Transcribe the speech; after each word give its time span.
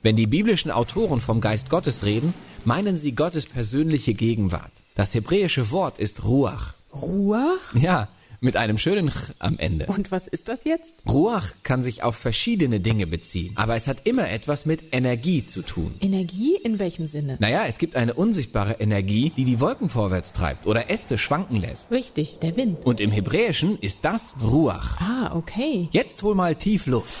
Wenn 0.00 0.14
die 0.14 0.28
biblischen 0.28 0.70
Autoren 0.70 1.20
vom 1.20 1.40
Geist 1.40 1.70
Gottes 1.70 2.04
reden, 2.04 2.32
meinen 2.64 2.96
sie 2.96 3.12
Gottes 3.12 3.46
persönliche 3.46 4.14
Gegenwart. 4.14 4.70
Das 4.94 5.12
hebräische 5.12 5.72
Wort 5.72 5.98
ist 5.98 6.24
Ruach. 6.24 6.74
Ruach? 6.94 7.74
Ja, 7.74 8.08
mit 8.40 8.56
einem 8.56 8.78
schönen 8.78 9.10
Ch 9.10 9.32
am 9.40 9.58
Ende. 9.58 9.86
Und 9.86 10.12
was 10.12 10.28
ist 10.28 10.46
das 10.46 10.62
jetzt? 10.62 10.94
Ruach 11.08 11.52
kann 11.64 11.82
sich 11.82 12.04
auf 12.04 12.14
verschiedene 12.14 12.78
Dinge 12.78 13.08
beziehen, 13.08 13.54
aber 13.56 13.74
es 13.74 13.88
hat 13.88 14.06
immer 14.06 14.30
etwas 14.30 14.66
mit 14.66 14.94
Energie 14.94 15.44
zu 15.44 15.62
tun. 15.62 15.92
Energie 16.00 16.54
in 16.62 16.78
welchem 16.78 17.06
Sinne? 17.06 17.36
Naja, 17.40 17.64
es 17.66 17.78
gibt 17.78 17.96
eine 17.96 18.14
unsichtbare 18.14 18.74
Energie, 18.74 19.32
die 19.36 19.44
die 19.44 19.58
Wolken 19.58 19.88
vorwärts 19.88 20.32
treibt 20.32 20.68
oder 20.68 20.90
Äste 20.90 21.18
schwanken 21.18 21.56
lässt. 21.60 21.90
Richtig, 21.90 22.38
der 22.40 22.56
Wind. 22.56 22.84
Und 22.84 23.00
im 23.00 23.10
Hebräischen 23.10 23.78
ist 23.80 24.04
das 24.04 24.36
Ruach. 24.40 25.00
Ah, 25.00 25.34
okay. 25.34 25.88
Jetzt 25.90 26.22
hol 26.22 26.36
mal 26.36 26.54
tief 26.54 26.86
Luft. 26.86 27.12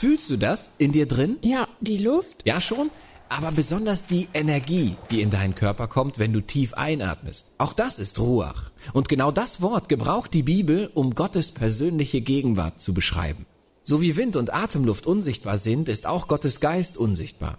Fühlst 0.00 0.30
du 0.30 0.38
das 0.38 0.70
in 0.78 0.92
dir 0.92 1.04
drin? 1.04 1.36
Ja, 1.42 1.68
die 1.82 1.98
Luft? 1.98 2.42
Ja 2.46 2.62
schon, 2.62 2.88
aber 3.28 3.52
besonders 3.52 4.06
die 4.06 4.28
Energie, 4.32 4.96
die 5.10 5.20
in 5.20 5.28
deinen 5.28 5.54
Körper 5.54 5.88
kommt, 5.88 6.18
wenn 6.18 6.32
du 6.32 6.40
tief 6.40 6.72
einatmest. 6.72 7.52
Auch 7.58 7.74
das 7.74 7.98
ist 7.98 8.18
Ruach. 8.18 8.70
Und 8.94 9.10
genau 9.10 9.30
das 9.30 9.60
Wort 9.60 9.90
gebraucht 9.90 10.32
die 10.32 10.42
Bibel, 10.42 10.90
um 10.94 11.14
Gottes 11.14 11.52
persönliche 11.52 12.22
Gegenwart 12.22 12.80
zu 12.80 12.94
beschreiben. 12.94 13.44
So 13.82 14.00
wie 14.00 14.16
Wind 14.16 14.36
und 14.36 14.54
Atemluft 14.54 15.04
unsichtbar 15.04 15.58
sind, 15.58 15.86
ist 15.86 16.06
auch 16.06 16.28
Gottes 16.28 16.60
Geist 16.60 16.96
unsichtbar. 16.96 17.58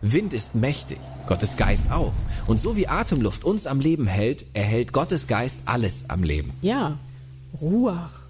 Wind 0.00 0.32
ist 0.32 0.54
mächtig, 0.54 1.00
Gottes 1.26 1.56
Geist 1.56 1.90
auch. 1.90 2.12
Und 2.46 2.62
so 2.62 2.76
wie 2.76 2.86
Atemluft 2.86 3.42
uns 3.42 3.66
am 3.66 3.80
Leben 3.80 4.06
hält, 4.06 4.46
erhält 4.52 4.92
Gottes 4.92 5.26
Geist 5.26 5.58
alles 5.64 6.08
am 6.08 6.22
Leben. 6.22 6.52
Ja, 6.62 6.98
Ruach. 7.60 8.23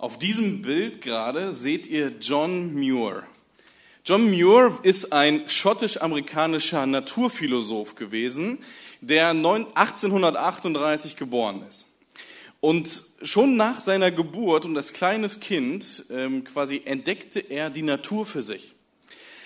Auf 0.00 0.16
diesem 0.16 0.62
Bild 0.62 1.02
gerade 1.02 1.52
seht 1.52 1.88
ihr 1.88 2.12
John 2.20 2.72
Muir. 2.72 3.26
John 4.04 4.30
Muir 4.30 4.78
ist 4.84 5.12
ein 5.12 5.48
schottisch-amerikanischer 5.48 6.86
Naturphilosoph 6.86 7.96
gewesen, 7.96 8.58
der 9.00 9.30
1838 9.30 11.16
geboren 11.16 11.64
ist. 11.68 11.96
Und 12.60 13.02
schon 13.22 13.56
nach 13.56 13.80
seiner 13.80 14.12
Geburt 14.12 14.66
und 14.66 14.76
als 14.76 14.92
kleines 14.92 15.40
Kind 15.40 16.04
ähm, 16.10 16.44
quasi 16.44 16.82
entdeckte 16.84 17.40
er 17.40 17.68
die 17.68 17.82
Natur 17.82 18.24
für 18.24 18.44
sich. 18.44 18.74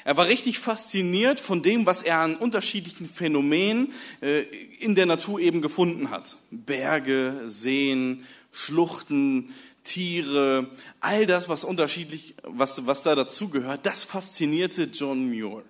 Er 0.05 0.19
war 0.19 0.27
richtig 0.27 0.59
fasziniert 0.59 1.41
von 1.41 1.63
dem, 1.63 1.87
was 1.87 2.03
er 2.03 2.19
an 2.19 2.37
unterschiedlichen 2.37 3.09
Phänomenen 3.09 3.95
äh, 4.21 4.43
in 4.81 4.97
der 4.97 5.07
Natur 5.07 5.41
eben 5.41 5.63
gefunden 5.63 6.11
hat. 6.11 6.37
Berge, 6.51 7.45
Seen, 7.47 8.27
Schluchten, 8.51 9.55
Tiere, 9.85 10.71
all 11.01 11.27
das, 11.27 11.49
was 11.49 11.65
unterschiedlich, 11.65 12.35
was, 12.43 12.87
was 12.87 13.03
da 13.03 13.15
dazugehört, 13.15 13.81
das 13.85 14.05
faszinierte 14.05 14.85
John 14.85 15.29
Muir. 15.29 15.63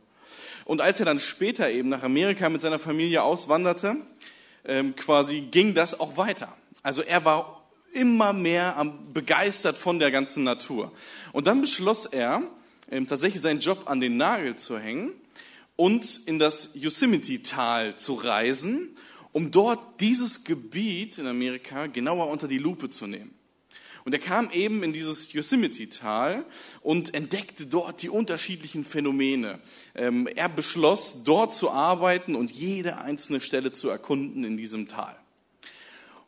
Und 0.65 0.81
als 0.81 1.01
er 1.01 1.07
dann 1.07 1.19
später 1.19 1.71
eben 1.71 1.89
nach 1.89 2.03
Amerika 2.03 2.49
mit 2.49 2.61
seiner 2.61 2.79
Familie 2.79 3.23
auswanderte, 3.23 3.97
ähm, 4.65 4.95
quasi 4.95 5.41
ging 5.51 5.75
das 5.75 5.99
auch 5.99 6.17
weiter. 6.17 6.55
Also 6.83 7.03
er 7.03 7.25
war 7.25 7.63
immer 7.93 8.33
mehr 8.33 8.77
am, 8.77 9.13
begeistert 9.13 9.77
von 9.77 9.99
der 9.99 10.11
ganzen 10.11 10.45
Natur. 10.45 10.93
Und 11.33 11.47
dann 11.47 11.61
beschloss 11.61 12.07
er, 12.07 12.43
ähm, 12.91 13.07
tatsächlich 13.07 13.43
seinen 13.43 13.61
Job 13.61 13.83
an 13.87 14.01
den 14.01 14.17
Nagel 14.17 14.57
zu 14.57 14.79
hängen 14.79 15.13
und 15.77 16.21
in 16.27 16.39
das 16.39 16.71
Yosemite-Tal 16.75 17.97
zu 17.97 18.15
reisen, 18.15 18.97
um 19.33 19.51
dort 19.51 20.01
dieses 20.01 20.45
Gebiet 20.45 21.19
in 21.19 21.27
Amerika 21.27 21.87
genauer 21.87 22.29
unter 22.29 22.49
die 22.49 22.59
Lupe 22.59 22.89
zu 22.89 23.07
nehmen. 23.07 23.35
Und 24.05 24.13
er 24.13 24.19
kam 24.19 24.51
eben 24.51 24.83
in 24.83 24.93
dieses 24.93 25.33
Yosemite-Tal 25.33 26.45
und 26.81 27.15
entdeckte 27.15 27.67
dort 27.67 28.03
die 28.03 28.09
unterschiedlichen 28.09 28.85
Phänomene. 28.85 29.61
Ähm, 29.95 30.27
er 30.27 30.49
beschloss, 30.49 31.23
dort 31.25 31.55
zu 31.55 31.71
arbeiten 31.71 32.35
und 32.35 32.51
jede 32.51 32.99
einzelne 32.99 33.41
Stelle 33.41 33.73
zu 33.73 33.89
erkunden 33.89 34.45
in 34.45 34.57
diesem 34.57 34.89
Tal. 34.89 35.17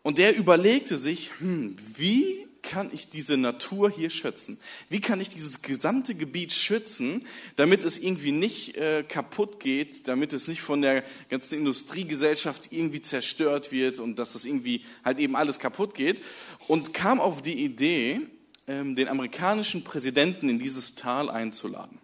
Und 0.02 0.18
der 0.18 0.36
überlegte 0.36 0.96
sich, 0.98 1.30
hm, 1.38 1.76
wie 1.96 2.46
kann 2.70 2.90
ich 2.92 3.08
diese 3.08 3.36
Natur 3.36 3.90
hier 3.90 4.10
schützen? 4.10 4.58
Wie 4.88 5.00
kann 5.00 5.20
ich 5.20 5.28
dieses 5.28 5.62
gesamte 5.62 6.14
Gebiet 6.14 6.52
schützen, 6.52 7.24
damit 7.56 7.84
es 7.84 7.98
irgendwie 7.98 8.32
nicht 8.32 8.76
äh, 8.76 9.04
kaputt 9.06 9.60
geht, 9.60 10.08
damit 10.08 10.32
es 10.32 10.48
nicht 10.48 10.62
von 10.62 10.82
der 10.82 11.04
ganzen 11.28 11.58
Industriegesellschaft 11.58 12.68
irgendwie 12.70 13.00
zerstört 13.00 13.70
wird 13.70 14.00
und 14.00 14.18
dass 14.18 14.32
das 14.32 14.44
irgendwie 14.44 14.82
halt 15.04 15.18
eben 15.18 15.36
alles 15.36 15.58
kaputt 15.58 15.94
geht? 15.94 16.22
Und 16.66 16.94
kam 16.94 17.20
auf 17.20 17.42
die 17.42 17.62
Idee, 17.64 18.20
ähm, 18.66 18.94
den 18.94 19.08
amerikanischen 19.08 19.84
Präsidenten 19.84 20.48
in 20.48 20.58
dieses 20.58 20.94
Tal 20.94 21.30
einzuladen. 21.30 21.98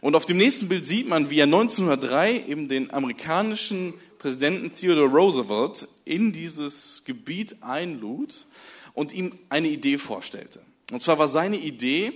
Und 0.00 0.16
auf 0.16 0.26
dem 0.26 0.36
nächsten 0.36 0.68
Bild 0.68 0.84
sieht 0.84 1.08
man, 1.08 1.30
wie 1.30 1.38
er 1.38 1.44
1903 1.44 2.46
eben 2.46 2.68
den 2.68 2.92
amerikanischen 2.92 3.94
Präsidenten 4.18 4.74
Theodore 4.74 5.08
Roosevelt 5.08 5.88
in 6.04 6.32
dieses 6.32 7.02
Gebiet 7.04 7.62
einlud 7.62 8.46
und 8.94 9.12
ihm 9.12 9.38
eine 9.48 9.68
Idee 9.68 9.98
vorstellte. 9.98 10.60
Und 10.90 11.02
zwar 11.02 11.18
war 11.18 11.28
seine 11.28 11.58
Idee, 11.58 12.12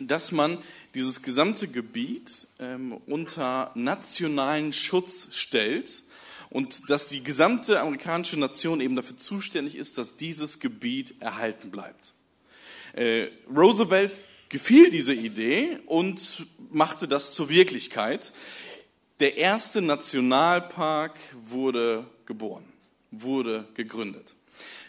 dass 0.00 0.32
man 0.32 0.58
dieses 0.94 1.22
gesamte 1.22 1.68
Gebiet 1.68 2.48
ähm, 2.58 2.92
unter 3.06 3.70
nationalen 3.74 4.72
Schutz 4.72 5.34
stellt 5.36 6.02
und 6.50 6.90
dass 6.90 7.08
die 7.08 7.22
gesamte 7.22 7.80
amerikanische 7.80 8.38
Nation 8.38 8.80
eben 8.80 8.96
dafür 8.96 9.16
zuständig 9.16 9.76
ist, 9.76 9.98
dass 9.98 10.16
dieses 10.16 10.60
Gebiet 10.60 11.20
erhalten 11.20 11.70
bleibt. 11.70 12.12
Äh, 12.92 13.28
Roosevelt 13.54 14.16
gefiel 14.48 14.90
diese 14.90 15.14
Idee 15.14 15.78
und 15.86 16.46
machte 16.70 17.08
das 17.08 17.34
zur 17.34 17.48
Wirklichkeit. 17.48 18.32
Der 19.20 19.36
erste 19.36 19.82
Nationalpark 19.82 21.18
wurde 21.48 22.06
geboren, 22.26 22.64
wurde 23.10 23.66
gegründet. 23.74 24.34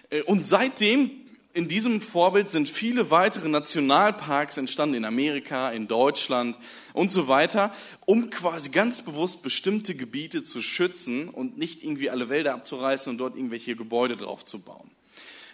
Äh, 0.10 0.22
und 0.24 0.46
seitdem, 0.46 1.12
in 1.54 1.68
diesem 1.68 2.02
Vorbild, 2.02 2.50
sind 2.50 2.70
viele 2.70 3.10
weitere 3.10 3.50
Nationalparks 3.50 4.58
entstanden 4.58 4.96
in 4.96 5.06
Amerika, 5.06 5.72
in 5.72 5.88
Deutschland 5.88 6.58
und 6.94 7.12
so 7.12 7.28
weiter, 7.28 7.74
um 8.06 8.30
quasi 8.30 8.70
ganz 8.70 9.02
bewusst 9.02 9.42
bestimmte 9.42 9.96
Gebiete 9.96 10.44
zu 10.44 10.62
schützen 10.62 11.30
und 11.30 11.58
nicht 11.58 11.84
irgendwie 11.84 12.10
alle 12.10 12.30
Wälder 12.30 12.54
abzureißen 12.54 13.10
und 13.10 13.18
dort 13.18 13.36
irgendwelche 13.36 13.76
Gebäude 13.76 14.18
drauf 14.18 14.46
zu 14.46 14.60
bauen. 14.60 14.90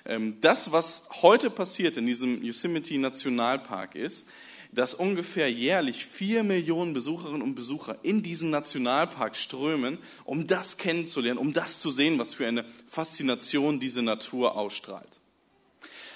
Ähm, 0.05 0.37
das, 0.41 0.71
was 0.71 1.07
heute 1.21 1.49
passiert 1.49 1.97
in 1.97 2.05
diesem 2.05 2.43
Yosemite 2.43 2.97
Nationalpark 2.97 3.95
ist, 3.95 4.27
dass 4.73 4.93
ungefähr 4.93 5.51
jährlich 5.51 6.05
vier 6.05 6.43
Millionen 6.43 6.93
Besucherinnen 6.93 7.41
und 7.41 7.55
Besucher 7.55 7.97
in 8.03 8.23
diesen 8.23 8.49
Nationalpark 8.49 9.35
strömen, 9.35 9.99
um 10.25 10.47
das 10.47 10.77
kennenzulernen, 10.77 11.37
um 11.37 11.53
das 11.53 11.79
zu 11.79 11.91
sehen, 11.91 12.19
was 12.19 12.33
für 12.33 12.47
eine 12.47 12.65
Faszination 12.87 13.79
diese 13.79 14.01
Natur 14.01 14.55
ausstrahlt. 14.57 15.19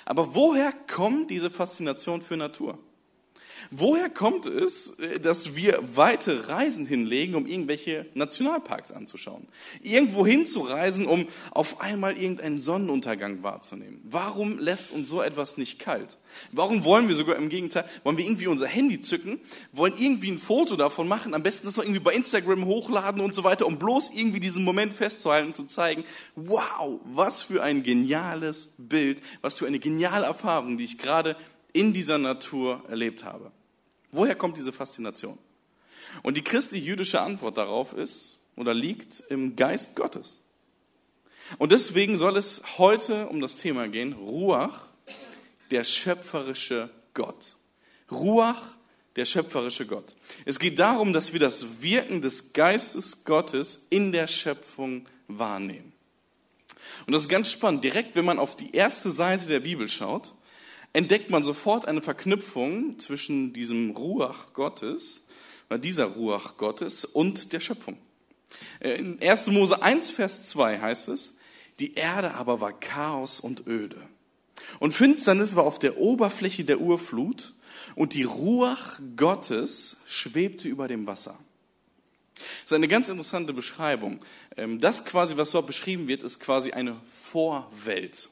Aber 0.05 0.35
woher 0.35 0.71
kommt 0.71 1.31
diese 1.31 1.49
Faszination 1.49 2.21
für 2.21 2.37
Natur? 2.37 2.79
Woher 3.71 4.09
kommt 4.09 4.45
es, 4.45 4.99
äh, 4.99 5.19
dass 5.19 5.55
wir 5.55 5.79
weite 5.95 6.47
Reisen 6.47 6.85
hinlegen, 6.85 7.35
um 7.35 7.45
irgendwelche 7.45 8.05
Nationalparks 8.13 8.91
anzuschauen? 8.91 9.47
Irgendwo 9.81 10.25
hinzureisen, 10.25 11.05
um 11.05 11.27
auf 11.51 11.81
einmal 11.81 12.17
irgendeinen 12.17 12.59
Sonnenuntergang 12.59 13.43
wahrzunehmen? 13.43 14.01
Warum 14.03 14.59
lässt 14.59 14.91
uns 14.91 15.09
so 15.09 15.21
etwas 15.21 15.57
nicht 15.57 15.79
kalt? 15.79 16.17
Warum 16.51 16.83
wollen 16.83 17.07
wir 17.07 17.15
sogar 17.15 17.35
im 17.35 17.49
Gegenteil, 17.49 17.85
wollen 18.03 18.17
wir 18.17 18.25
irgendwie 18.25 18.47
unser 18.47 18.67
Handy 18.67 19.01
zücken, 19.01 19.39
wollen 19.71 19.93
irgendwie 19.97 20.31
ein 20.31 20.39
Foto 20.39 20.75
davon 20.75 21.07
machen, 21.07 21.33
am 21.33 21.43
besten 21.43 21.67
das 21.67 21.77
noch 21.77 21.83
irgendwie 21.83 21.99
bei 21.99 22.13
Instagram 22.13 22.65
hochladen 22.65 23.21
und 23.21 23.33
so 23.33 23.43
weiter, 23.43 23.65
um 23.65 23.77
bloß 23.77 24.11
irgendwie 24.13 24.39
diesen 24.39 24.63
Moment 24.63 24.93
festzuhalten 24.93 25.47
und 25.47 25.55
zu 25.55 25.65
zeigen, 25.65 26.03
wow, 26.35 26.99
was 27.05 27.43
für 27.43 27.63
ein 27.63 27.83
geniales 27.83 28.73
Bild, 28.77 29.21
was 29.41 29.57
für 29.57 29.67
eine 29.67 29.79
geniale 29.79 30.25
Erfahrung, 30.25 30.77
die 30.77 30.83
ich 30.83 30.97
gerade 30.97 31.35
in 31.73 31.93
dieser 31.93 32.17
Natur 32.17 32.83
erlebt 32.87 33.23
habe. 33.23 33.51
Woher 34.11 34.35
kommt 34.35 34.57
diese 34.57 34.73
Faszination? 34.73 35.37
Und 36.23 36.37
die 36.37 36.43
christlich-jüdische 36.43 37.21
Antwort 37.21 37.57
darauf 37.57 37.93
ist 37.93 38.41
oder 38.55 38.73
liegt 38.73 39.23
im 39.29 39.55
Geist 39.55 39.95
Gottes. 39.95 40.39
Und 41.57 41.71
deswegen 41.71 42.17
soll 42.17 42.37
es 42.37 42.61
heute 42.77 43.27
um 43.27 43.39
das 43.39 43.57
Thema 43.57 43.87
gehen, 43.87 44.13
Ruach, 44.13 44.87
der 45.71 45.83
schöpferische 45.83 46.89
Gott. 47.13 47.55
Ruach, 48.11 48.61
der 49.15 49.25
schöpferische 49.25 49.85
Gott. 49.85 50.15
Es 50.45 50.59
geht 50.59 50.79
darum, 50.79 51.13
dass 51.13 51.33
wir 51.33 51.39
das 51.39 51.81
Wirken 51.81 52.21
des 52.21 52.53
Geistes 52.53 53.23
Gottes 53.23 53.87
in 53.89 54.11
der 54.11 54.27
Schöpfung 54.27 55.07
wahrnehmen. 55.27 55.93
Und 57.05 57.13
das 57.13 57.23
ist 57.23 57.29
ganz 57.29 57.51
spannend. 57.51 57.83
Direkt, 57.83 58.15
wenn 58.15 58.25
man 58.25 58.39
auf 58.39 58.55
die 58.55 58.73
erste 58.73 59.11
Seite 59.11 59.47
der 59.47 59.59
Bibel 59.59 59.89
schaut, 59.89 60.33
entdeckt 60.97 61.29
man 61.29 61.43
sofort 61.43 61.87
eine 61.87 62.01
Verknüpfung 62.01 62.97
zwischen 62.97 63.53
diesem 63.53 63.91
Ruach 63.91 64.53
Gottes, 64.53 65.25
dieser 65.69 66.05
Ruach 66.05 66.57
Gottes 66.57 67.05
und 67.05 67.53
der 67.53 67.59
Schöpfung. 67.59 67.99
Äh, 68.79 68.95
In 68.95 69.21
1. 69.21 69.51
Mose 69.51 69.79
1, 69.79 70.09
Vers 70.09 70.49
2 70.49 70.79
heißt 70.79 71.09
es, 71.09 71.37
die 71.79 71.93
Erde 71.93 72.33
aber 72.33 72.61
war 72.61 72.73
Chaos 72.73 73.39
und 73.39 73.67
öde. 73.67 74.09
Und 74.79 74.95
Finsternis 74.95 75.55
war 75.55 75.65
auf 75.65 75.77
der 75.77 75.99
Oberfläche 75.99 76.65
der 76.65 76.81
Urflut 76.81 77.53
und 77.93 78.15
die 78.15 78.23
Ruach 78.23 78.99
Gottes 79.15 79.97
schwebte 80.07 80.67
über 80.67 80.87
dem 80.87 81.05
Wasser. 81.05 81.37
Das 82.33 82.71
ist 82.71 82.73
eine 82.73 82.87
ganz 82.87 83.07
interessante 83.07 83.53
Beschreibung. 83.53 84.17
Ähm, 84.55 84.79
Das 84.79 85.05
quasi, 85.05 85.37
was 85.37 85.51
dort 85.51 85.67
beschrieben 85.67 86.07
wird, 86.07 86.23
ist 86.23 86.39
quasi 86.39 86.71
eine 86.71 86.99
Vorwelt. 87.05 88.29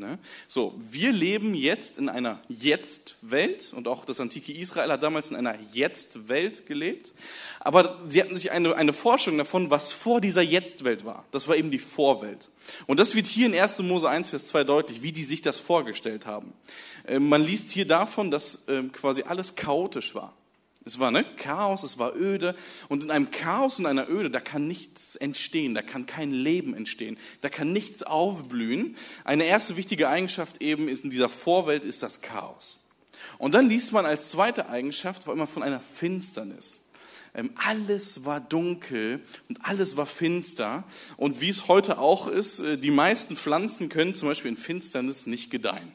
Ne? 0.00 0.18
So, 0.48 0.74
wir 0.90 1.12
leben 1.12 1.54
jetzt 1.54 1.98
in 1.98 2.08
einer 2.08 2.40
Jetzt-Welt 2.48 3.72
und 3.76 3.86
auch 3.86 4.04
das 4.04 4.18
antike 4.18 4.52
Israel 4.52 4.90
hat 4.90 5.02
damals 5.02 5.30
in 5.30 5.36
einer 5.36 5.56
Jetzt-Welt 5.72 6.66
gelebt. 6.66 7.12
Aber 7.60 8.00
sie 8.08 8.20
hatten 8.20 8.34
sich 8.36 8.50
eine, 8.50 8.74
eine 8.74 8.92
Vorstellung 8.92 9.38
davon, 9.38 9.70
was 9.70 9.92
vor 9.92 10.20
dieser 10.20 10.42
Jetzt-Welt 10.42 11.04
war. 11.04 11.24
Das 11.30 11.46
war 11.46 11.56
eben 11.56 11.70
die 11.70 11.78
Vorwelt. 11.78 12.48
Und 12.86 12.98
das 12.98 13.14
wird 13.14 13.26
hier 13.26 13.46
in 13.46 13.54
1. 13.54 13.80
Mose 13.80 14.08
1, 14.08 14.30
Vers 14.30 14.46
2 14.48 14.64
deutlich, 14.64 15.02
wie 15.02 15.12
die 15.12 15.24
sich 15.24 15.42
das 15.42 15.58
vorgestellt 15.58 16.26
haben. 16.26 16.52
Äh, 17.06 17.18
Man 17.18 17.44
liest 17.44 17.70
hier 17.70 17.86
davon, 17.86 18.30
dass 18.30 18.64
ähm, 18.68 18.92
quasi 18.92 19.22
alles 19.22 19.54
chaotisch 19.54 20.14
war. 20.14 20.34
Es 20.90 20.98
war 20.98 21.12
ne, 21.12 21.24
Chaos, 21.36 21.84
es 21.84 21.98
war 21.98 22.16
öde. 22.16 22.56
Und 22.88 23.04
in 23.04 23.10
einem 23.10 23.30
Chaos 23.30 23.78
und 23.78 23.86
einer 23.86 24.08
Öde, 24.08 24.28
da 24.28 24.40
kann 24.40 24.66
nichts 24.66 25.14
entstehen, 25.14 25.74
da 25.74 25.82
kann 25.82 26.06
kein 26.06 26.32
Leben 26.32 26.74
entstehen, 26.74 27.16
da 27.42 27.48
kann 27.48 27.72
nichts 27.72 28.02
aufblühen. 28.02 28.96
Eine 29.24 29.44
erste 29.44 29.76
wichtige 29.76 30.08
Eigenschaft 30.08 30.60
eben 30.60 30.88
ist 30.88 31.04
in 31.04 31.10
dieser 31.10 31.28
Vorwelt 31.28 31.84
ist 31.84 32.02
das 32.02 32.22
Chaos. 32.22 32.80
Und 33.38 33.54
dann 33.54 33.68
liest 33.68 33.92
man 33.92 34.04
als 34.04 34.30
zweite 34.30 34.68
Eigenschaft 34.68 35.26
war 35.26 35.34
immer 35.34 35.46
von 35.46 35.62
einer 35.62 35.80
Finsternis. 35.80 36.80
Ähm, 37.34 37.50
Alles 37.54 38.24
war 38.24 38.40
dunkel 38.40 39.20
und 39.48 39.64
alles 39.64 39.96
war 39.96 40.06
finster. 40.06 40.82
Und 41.16 41.40
wie 41.40 41.48
es 41.48 41.68
heute 41.68 41.98
auch 41.98 42.26
ist, 42.26 42.58
äh, 42.58 42.76
die 42.76 42.90
meisten 42.90 43.36
Pflanzen 43.36 43.88
können 43.88 44.16
zum 44.16 44.28
Beispiel 44.28 44.50
in 44.50 44.56
Finsternis 44.56 45.26
nicht 45.26 45.50
gedeihen. 45.50 45.92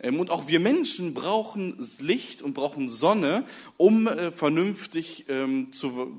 Ähm, 0.00 0.20
Und 0.20 0.30
auch 0.30 0.48
wir 0.48 0.60
Menschen 0.60 1.14
brauchen 1.14 1.78
Licht 2.00 2.42
und 2.42 2.54
brauchen 2.54 2.88
Sonne, 2.88 3.44
um 3.76 4.06
äh, 4.06 4.32
vernünftig, 4.32 5.26
ähm, 5.28 5.72
zu, 5.72 6.16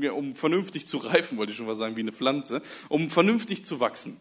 äh, 0.00 0.08
um 0.08 0.34
vernünftig 0.34 0.88
zu 0.88 0.98
reifen, 0.98 1.38
wollte 1.38 1.52
ich 1.52 1.56
schon 1.56 1.66
mal 1.66 1.74
sagen, 1.74 1.96
wie 1.96 2.00
eine 2.00 2.12
Pflanze, 2.12 2.62
um 2.88 3.10
vernünftig 3.10 3.64
zu 3.64 3.80
wachsen. 3.80 4.18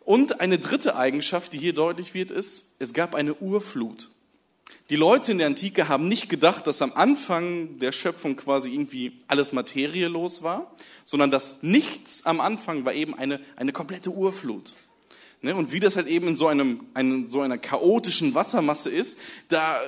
Und 0.00 0.40
eine 0.40 0.58
dritte 0.58 0.96
Eigenschaft, 0.96 1.52
die 1.52 1.58
hier 1.58 1.72
deutlich 1.72 2.14
wird, 2.14 2.30
ist, 2.30 2.76
es 2.78 2.94
gab 2.94 3.14
eine 3.14 3.34
Urflut. 3.34 4.10
Die 4.88 4.96
Leute 4.96 5.32
in 5.32 5.38
der 5.38 5.48
Antike 5.48 5.88
haben 5.88 6.06
nicht 6.06 6.28
gedacht, 6.28 6.68
dass 6.68 6.80
am 6.80 6.92
Anfang 6.92 7.80
der 7.80 7.90
Schöpfung 7.90 8.36
quasi 8.36 8.70
irgendwie 8.70 9.18
alles 9.26 9.52
materielos 9.52 10.44
war, 10.44 10.76
sondern 11.04 11.32
dass 11.32 11.60
nichts 11.62 12.24
am 12.24 12.40
Anfang 12.40 12.84
war 12.84 12.94
eben 12.94 13.14
eine, 13.14 13.40
eine 13.56 13.72
komplette 13.72 14.10
Urflut. 14.10 14.74
Ne, 15.42 15.54
und 15.54 15.70
wie 15.70 15.80
das 15.80 15.96
halt 15.96 16.06
eben 16.06 16.28
in 16.28 16.36
so, 16.36 16.46
einem, 16.46 16.86
einem, 16.94 17.28
so 17.28 17.42
einer 17.42 17.58
chaotischen 17.58 18.34
Wassermasse 18.34 18.88
ist, 18.88 19.18
da, 19.48 19.78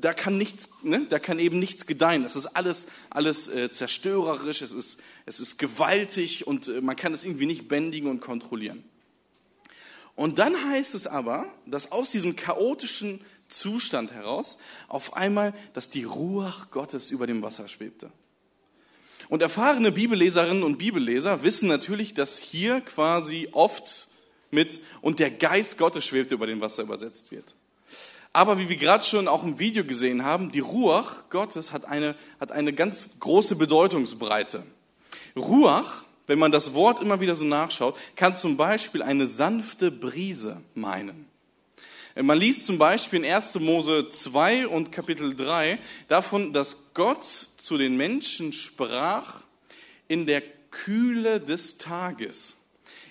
da, 0.00 0.14
kann 0.14 0.38
nichts, 0.38 0.70
ne, 0.84 1.06
da 1.08 1.18
kann 1.18 1.40
eben 1.40 1.58
nichts 1.58 1.86
gedeihen. 1.86 2.24
Es 2.24 2.36
ist 2.36 2.46
alles, 2.46 2.86
alles 3.10 3.48
äh, 3.48 3.70
zerstörerisch, 3.70 4.62
es 4.62 4.72
ist, 4.72 5.00
es 5.26 5.40
ist 5.40 5.58
gewaltig 5.58 6.46
und 6.46 6.68
äh, 6.68 6.80
man 6.80 6.94
kann 6.94 7.12
es 7.12 7.24
irgendwie 7.24 7.46
nicht 7.46 7.68
bändigen 7.68 8.08
und 8.08 8.20
kontrollieren. 8.20 8.84
Und 10.14 10.38
dann 10.38 10.54
heißt 10.70 10.94
es 10.94 11.06
aber, 11.06 11.46
dass 11.66 11.90
aus 11.90 12.10
diesem 12.10 12.36
chaotischen 12.36 13.20
Zustand 13.48 14.12
heraus 14.12 14.58
auf 14.88 15.16
einmal, 15.16 15.52
dass 15.72 15.88
die 15.88 16.04
Ruach 16.04 16.70
Gottes 16.70 17.10
über 17.10 17.26
dem 17.26 17.42
Wasser 17.42 17.66
schwebte. 17.66 18.12
Und 19.28 19.42
erfahrene 19.42 19.92
Bibelleserinnen 19.92 20.62
und 20.62 20.78
Bibelleser 20.78 21.42
wissen 21.42 21.68
natürlich, 21.68 22.14
dass 22.14 22.38
hier 22.38 22.80
quasi 22.82 23.48
oft 23.52 24.08
mit 24.52 24.80
und 25.00 25.18
der 25.18 25.30
Geist 25.30 25.78
Gottes 25.78 26.04
schwebte 26.04 26.34
über 26.34 26.46
dem 26.46 26.60
Wasser 26.60 26.84
übersetzt 26.84 27.32
wird. 27.32 27.54
Aber 28.32 28.58
wie 28.58 28.68
wir 28.68 28.76
gerade 28.76 29.04
schon 29.04 29.28
auch 29.28 29.42
im 29.42 29.58
Video 29.58 29.84
gesehen 29.84 30.24
haben, 30.24 30.52
die 30.52 30.60
Ruach 30.60 31.28
Gottes 31.28 31.72
hat 31.72 31.84
eine, 31.84 32.14
hat 32.40 32.52
eine 32.52 32.72
ganz 32.72 33.18
große 33.18 33.56
Bedeutungsbreite. 33.56 34.64
Ruach, 35.36 36.04
wenn 36.26 36.38
man 36.38 36.52
das 36.52 36.72
Wort 36.72 37.00
immer 37.00 37.20
wieder 37.20 37.34
so 37.34 37.44
nachschaut, 37.44 37.96
kann 38.16 38.36
zum 38.36 38.56
Beispiel 38.56 39.02
eine 39.02 39.26
sanfte 39.26 39.90
Brise 39.90 40.62
meinen. 40.74 41.26
Man 42.14 42.38
liest 42.38 42.66
zum 42.66 42.76
Beispiel 42.76 43.24
in 43.24 43.30
1. 43.30 43.58
Mose 43.60 44.10
2 44.10 44.66
und 44.68 44.92
Kapitel 44.92 45.34
3 45.34 45.78
davon, 46.08 46.52
dass 46.52 46.76
Gott 46.92 47.24
zu 47.24 47.78
den 47.78 47.96
Menschen 47.96 48.52
sprach 48.52 49.40
in 50.08 50.26
der 50.26 50.42
Kühle 50.70 51.40
des 51.40 51.78
Tages, 51.78 52.56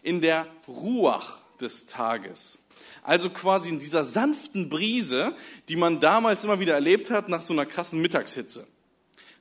in 0.02 0.22
der 0.22 0.48
Ruach 0.68 1.40
des 1.60 1.86
Tages. 1.86 2.60
Also 3.04 3.30
quasi 3.30 3.70
in 3.70 3.80
dieser 3.80 4.04
sanften 4.04 4.70
Brise, 4.70 5.36
die 5.70 5.76
man 5.76 6.00
damals 6.00 6.44
immer 6.44 6.60
wieder 6.60 6.74
erlebt 6.74 7.10
hat 7.10 7.30
nach 7.30 7.42
so 7.42 7.54
einer 7.54 7.66
krassen 7.66 8.02
Mittagshitze. 8.02 8.68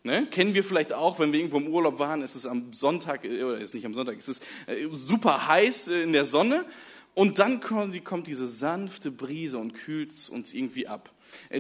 Ne? 0.02 0.26
Kennen 0.30 0.54
wir 0.54 0.64
vielleicht 0.64 0.94
auch, 0.94 1.18
wenn 1.18 1.32
wir 1.32 1.40
irgendwo 1.40 1.58
im 1.58 1.66
Urlaub 1.68 1.98
waren, 1.98 2.22
ist 2.22 2.34
es 2.34 2.46
am 2.46 2.72
Sonntag, 2.72 3.24
äh, 3.24 3.42
oder 3.42 3.58
ist 3.58 3.74
nicht 3.74 3.84
am 3.84 3.92
Sonntag, 3.92 4.16
ist 4.16 4.28
es 4.28 4.40
äh, 4.66 4.88
super 4.92 5.46
heiß 5.46 5.88
äh, 5.88 6.02
in 6.02 6.14
der 6.14 6.24
Sonne 6.24 6.64
und 7.12 7.38
dann 7.38 7.60
kommt, 7.60 8.02
kommt 8.04 8.26
diese 8.26 8.46
sanfte 8.46 9.10
Brise 9.10 9.58
und 9.58 9.74
kühlt 9.74 10.12
uns 10.30 10.54
irgendwie 10.54 10.86
ab. 10.86 11.10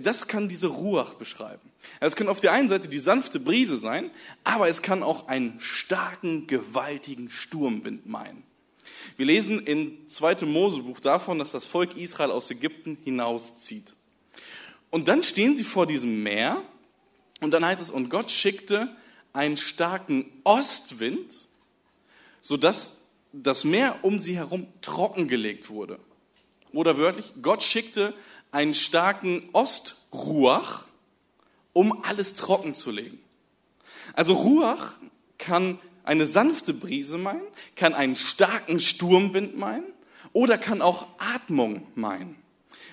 Das 0.02 0.26
kann 0.26 0.48
diese 0.48 0.68
Ruach 0.68 1.14
beschreiben. 1.14 1.70
Es 2.00 2.16
kann 2.16 2.28
auf 2.28 2.40
der 2.40 2.52
einen 2.52 2.68
Seite 2.68 2.88
die 2.88 2.98
sanfte 2.98 3.38
Brise 3.38 3.76
sein, 3.76 4.10
aber 4.42 4.68
es 4.68 4.82
kann 4.82 5.02
auch 5.02 5.28
einen 5.28 5.60
starken, 5.60 6.46
gewaltigen 6.46 7.30
Sturmwind 7.30 8.06
meinen. 8.06 8.42
Wir 9.16 9.26
lesen 9.26 9.60
in 9.66 10.08
2. 10.08 10.46
Mosebuch 10.46 11.00
davon, 11.00 11.38
dass 11.38 11.52
das 11.52 11.66
Volk 11.66 11.96
Israel 11.96 12.30
aus 12.30 12.50
Ägypten 12.50 12.98
hinauszieht. 13.04 13.94
Und 14.90 15.08
dann 15.08 15.22
stehen 15.22 15.56
sie 15.56 15.64
vor 15.64 15.86
diesem 15.86 16.22
Meer 16.22 16.62
und 17.40 17.52
dann 17.52 17.64
heißt 17.64 17.80
es, 17.80 17.90
und 17.90 18.10
Gott 18.10 18.30
schickte 18.30 18.94
einen 19.32 19.56
starken 19.56 20.30
Ostwind, 20.44 21.48
sodass 22.40 22.98
das 23.32 23.64
Meer 23.64 23.98
um 24.02 24.18
sie 24.18 24.36
herum 24.36 24.66
trockengelegt 24.82 25.70
wurde. 25.70 25.98
Oder 26.72 26.98
wörtlich, 26.98 27.32
Gott 27.42 27.62
schickte 27.62 28.14
einen 28.50 28.74
starken 28.74 29.48
Ostruach, 29.52 30.84
um 31.72 32.02
alles 32.04 32.34
trocken 32.34 32.74
zu 32.74 32.90
legen. 32.90 33.20
Also 34.14 34.34
Ruach 34.34 34.94
kann 35.38 35.78
eine 36.10 36.26
sanfte 36.26 36.74
Brise 36.74 37.18
meinen, 37.18 37.46
kann 37.76 37.94
einen 37.94 38.16
starken 38.16 38.80
Sturmwind 38.80 39.56
meinen 39.56 39.84
oder 40.32 40.58
kann 40.58 40.82
auch 40.82 41.06
Atmung 41.18 41.86
meinen. 41.94 42.34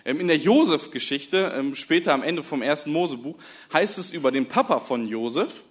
Ähm, 0.06 0.20
In 0.20 0.28
der 0.28 0.38
Josef-Geschichte, 0.38 1.52
ähm, 1.58 1.74
später 1.74 2.14
am 2.14 2.22
Ende 2.22 2.44
vom 2.44 2.62
ersten 2.62 2.92
Mosebuch, 2.92 3.36
heißt 3.74 3.98
es 3.98 4.12
über 4.12 4.32
den 4.32 4.48
Papa 4.48 4.80
von 4.80 5.08
Josef, 5.08 5.64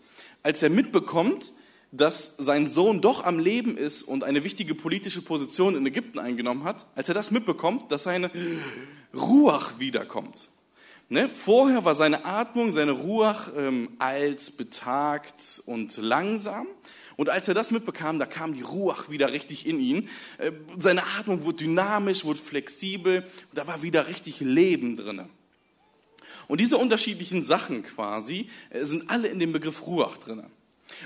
als 0.42 0.61
er 0.64 0.70
mitbekommt, 0.70 1.52
dass 1.92 2.35
sein 2.37 2.66
Sohn 2.66 3.00
doch 3.00 3.25
am 3.25 3.38
Leben 3.38 3.78
ist 3.78 4.02
und 4.02 4.25
eine 4.25 4.42
wichtige 4.42 4.75
politische 4.75 5.23
Position 5.23 5.76
in 5.76 5.87
Ägypten 5.87 6.18
eingenommen 6.18 6.64
hat, 6.64 6.85
als 6.97 7.09
er 7.09 7.14
das 7.14 7.30
mitbekommt, 7.30 7.92
dass 7.92 8.02
seine 8.02 8.28
Ruach 9.14 9.78
wiederkommt. 9.78 10.49
Ne? 11.09 11.28
Vorher 11.28 11.85
war 11.85 11.94
seine 11.94 12.25
Atmung, 12.25 12.73
seine 12.73 12.90
Ruach 12.90 13.52
ähm, 13.56 13.90
alt, 14.00 14.56
betagt 14.56 15.62
und 15.66 15.97
langsam. 15.99 16.66
Und 17.16 17.30
als 17.30 17.49
er 17.49 17.54
das 17.54 17.70
mitbekam, 17.70 18.18
da 18.18 18.26
kam 18.26 18.52
die 18.52 18.62
Ruach 18.62 19.08
wieder 19.08 19.32
richtig 19.32 19.66
in 19.66 19.80
ihn. 19.80 20.08
Äh, 20.38 20.52
seine 20.78 21.02
Atmung 21.18 21.44
wurde 21.44 21.58
dynamisch, 21.58 22.25
wurde 22.25 22.40
flexibel. 22.40 23.26
Da 23.54 23.66
war 23.66 23.82
wieder 23.82 24.06
richtig 24.06 24.40
Leben 24.40 24.96
drinne. 24.96 25.28
Und 26.49 26.61
diese 26.61 26.76
unterschiedlichen 26.76 27.42
Sachen 27.42 27.82
quasi 27.82 28.49
äh, 28.70 28.85
sind 28.85 29.11
alle 29.11 29.28
in 29.28 29.38
dem 29.38 29.52
Begriff 29.52 29.87
Ruach 29.87 30.18
drinne. 30.18 30.50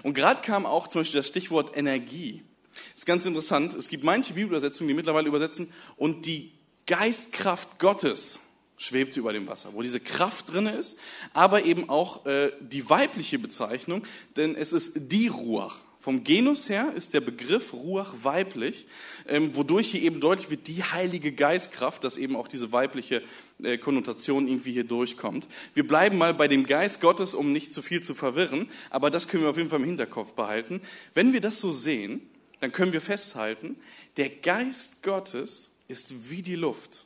Und 0.02 0.14
gerade 0.14 0.42
kam 0.42 0.66
auch 0.66 0.88
zum 0.88 1.02
Beispiel 1.02 1.20
das 1.20 1.28
Stichwort 1.28 1.76
Energie. 1.76 2.42
Das 2.72 3.00
ist 3.02 3.06
ganz 3.06 3.24
interessant. 3.26 3.74
Es 3.74 3.88
gibt 3.88 4.04
manche 4.04 4.34
Bibelübersetzungen, 4.34 4.88
die 4.88 4.94
mittlerweile 4.94 5.28
übersetzen, 5.28 5.72
und 5.96 6.26
die 6.26 6.52
Geistkraft 6.86 7.78
Gottes 7.78 8.40
schwebte 8.76 9.20
über 9.20 9.32
dem 9.32 9.46
Wasser, 9.46 9.70
wo 9.74 9.82
diese 9.82 10.00
Kraft 10.00 10.52
drinne 10.52 10.74
ist, 10.74 10.98
aber 11.34 11.64
eben 11.64 11.88
auch 11.88 12.24
äh, 12.26 12.50
die 12.60 12.88
weibliche 12.88 13.38
Bezeichnung, 13.38 14.02
denn 14.36 14.54
es 14.56 14.72
ist 14.72 14.92
die 14.96 15.28
Ruach. 15.28 15.80
Vom 16.00 16.24
Genus 16.24 16.70
her 16.70 16.94
ist 16.96 17.12
der 17.12 17.20
Begriff 17.20 17.74
Ruach 17.74 18.14
weiblich, 18.22 18.86
ähm, 19.28 19.54
wodurch 19.54 19.88
hier 19.90 20.00
eben 20.00 20.18
deutlich 20.18 20.48
wird, 20.48 20.66
die 20.66 20.82
heilige 20.82 21.30
Geistkraft, 21.30 22.04
dass 22.04 22.16
eben 22.16 22.36
auch 22.36 22.48
diese 22.48 22.72
weibliche 22.72 23.22
äh, 23.62 23.76
Konnotation 23.76 24.48
irgendwie 24.48 24.72
hier 24.72 24.84
durchkommt. 24.84 25.46
Wir 25.74 25.86
bleiben 25.86 26.16
mal 26.16 26.32
bei 26.32 26.48
dem 26.48 26.64
Geist 26.64 27.02
Gottes, 27.02 27.34
um 27.34 27.52
nicht 27.52 27.74
zu 27.74 27.82
viel 27.82 28.02
zu 28.02 28.14
verwirren, 28.14 28.70
aber 28.88 29.10
das 29.10 29.28
können 29.28 29.42
wir 29.42 29.50
auf 29.50 29.58
jeden 29.58 29.68
Fall 29.68 29.80
im 29.80 29.84
Hinterkopf 29.84 30.32
behalten. 30.32 30.80
Wenn 31.12 31.34
wir 31.34 31.42
das 31.42 31.60
so 31.60 31.70
sehen, 31.70 32.22
dann 32.60 32.72
können 32.72 32.94
wir 32.94 33.02
festhalten, 33.02 33.76
der 34.16 34.30
Geist 34.30 35.02
Gottes 35.02 35.70
ist 35.86 36.30
wie 36.30 36.40
die 36.40 36.56
Luft. 36.56 37.04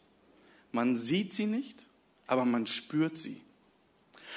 Man 0.71 0.97
sieht 0.97 1.33
sie 1.33 1.47
nicht, 1.47 1.87
aber 2.29 2.45
man 2.45 2.69
spürt 2.69 3.19
sie. 3.19 3.41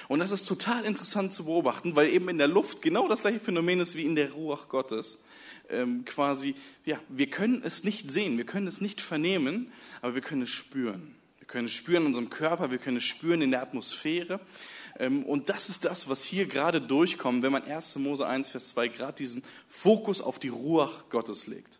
Und 0.08 0.20
das 0.20 0.32
ist 0.32 0.48
total 0.48 0.86
interessant 0.86 1.34
zu 1.34 1.46
beobachten, 1.46 1.96
weil 1.96 2.10
eben 2.10 2.30
in 2.30 2.38
der 2.38 2.48
Luft 2.48 2.82
genau 2.82 3.08
das 3.08 3.22
gleiche 3.22 3.40
Phänomen 3.40 3.80
ist 3.80 3.96
wie 3.96 4.04
in 4.04 4.16
der 4.16 4.32
Ruach 4.32 4.70
Gottes. 4.70 5.20
Ähm, 5.70 6.06
quasi, 6.06 6.56
ja, 6.86 7.00
wir 7.10 7.30
können 7.30 7.62
es 7.64 7.84
nicht 7.84 8.10
sehen, 8.12 8.38
wir 8.38 8.46
können 8.46 8.68
es 8.68 8.80
nicht 8.80 9.02
vernehmen, 9.02 9.72
aber 10.02 10.16
wir 10.16 10.22
können 10.22 10.44
es 10.44 10.50
spüren. 10.50 11.16
Wir 11.40 11.48
können 11.48 11.66
es 11.66 11.74
spüren 11.74 12.04
in 12.04 12.08
unserem 12.08 12.30
Körper, 12.30 12.72
wir 12.72 12.78
können 12.78 12.98
es 12.98 13.04
spüren 13.04 13.42
in 13.42 13.52
der 13.52 13.62
Atmosphäre. 13.62 14.40
Ähm, 15.00 15.24
und 15.24 15.50
das 15.50 15.70
ist 15.70 15.86
das, 15.86 16.10
was 16.10 16.24
hier 16.24 16.46
gerade 16.46 16.82
durchkommt, 16.82 17.44
wenn 17.44 17.52
man 17.52 17.64
1. 17.64 17.98
Mose 17.98 18.26
1, 18.26 18.50
Vers 18.50 18.70
2 18.70 18.88
gerade 18.88 19.14
diesen 19.14 19.44
Fokus 19.68 20.22
auf 20.22 20.40
die 20.40 20.50
Ruach 20.50 21.10
Gottes 21.10 21.48
legt. 21.48 21.80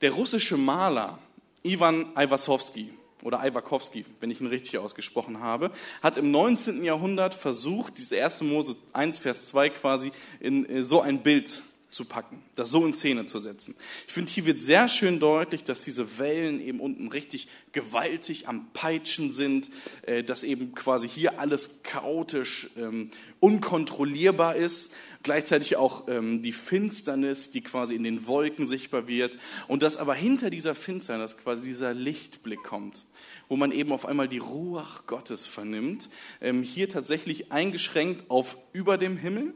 Der 0.00 0.12
russische 0.12 0.56
Maler 0.56 1.18
Ivan 1.62 2.12
Iwasowski, 2.16 2.92
oder 3.22 3.44
Iwakowski, 3.44 4.04
wenn 4.20 4.30
ich 4.30 4.40
ihn 4.40 4.46
richtig 4.46 4.78
ausgesprochen 4.78 5.40
habe, 5.40 5.70
hat 6.02 6.18
im 6.18 6.30
19. 6.30 6.84
Jahrhundert 6.84 7.34
versucht, 7.34 7.98
diese 7.98 8.22
1. 8.22 8.42
Mose 8.42 8.76
1, 8.92 9.18
Vers 9.18 9.46
2 9.46 9.70
quasi 9.70 10.12
in 10.40 10.68
äh, 10.68 10.82
so 10.82 11.00
ein 11.00 11.22
Bild 11.22 11.62
zu 11.96 12.04
packen, 12.04 12.42
das 12.54 12.70
so 12.70 12.84
in 12.84 12.92
Szene 12.92 13.24
zu 13.24 13.38
setzen. 13.38 13.74
Ich 14.06 14.12
finde, 14.12 14.30
hier 14.30 14.44
wird 14.44 14.60
sehr 14.60 14.86
schön 14.86 15.18
deutlich, 15.18 15.64
dass 15.64 15.82
diese 15.82 16.18
Wellen 16.18 16.60
eben 16.60 16.78
unten 16.78 17.08
richtig 17.08 17.48
gewaltig 17.72 18.48
am 18.48 18.70
Peitschen 18.74 19.32
sind, 19.32 19.70
äh, 20.02 20.22
dass 20.22 20.44
eben 20.44 20.74
quasi 20.74 21.08
hier 21.08 21.40
alles 21.40 21.82
chaotisch, 21.82 22.68
ähm, 22.76 23.10
unkontrollierbar 23.40 24.56
ist, 24.56 24.92
gleichzeitig 25.22 25.76
auch 25.76 26.06
ähm, 26.08 26.42
die 26.42 26.52
Finsternis, 26.52 27.50
die 27.50 27.62
quasi 27.62 27.94
in 27.94 28.02
den 28.02 28.26
Wolken 28.26 28.66
sichtbar 28.66 29.08
wird 29.08 29.38
und 29.66 29.82
dass 29.82 29.96
aber 29.96 30.14
hinter 30.14 30.50
dieser 30.50 30.74
Finsternis 30.74 31.36
quasi 31.38 31.64
dieser 31.64 31.94
Lichtblick 31.94 32.62
kommt 32.62 33.04
wo 33.48 33.56
man 33.56 33.72
eben 33.72 33.92
auf 33.92 34.06
einmal 34.06 34.28
die 34.28 34.38
Ruach 34.38 35.06
Gottes 35.06 35.46
vernimmt. 35.46 36.08
Ähm, 36.40 36.62
hier 36.62 36.88
tatsächlich 36.88 37.52
eingeschränkt 37.52 38.28
auf 38.28 38.56
über 38.72 38.98
dem 38.98 39.16
Himmel. 39.16 39.54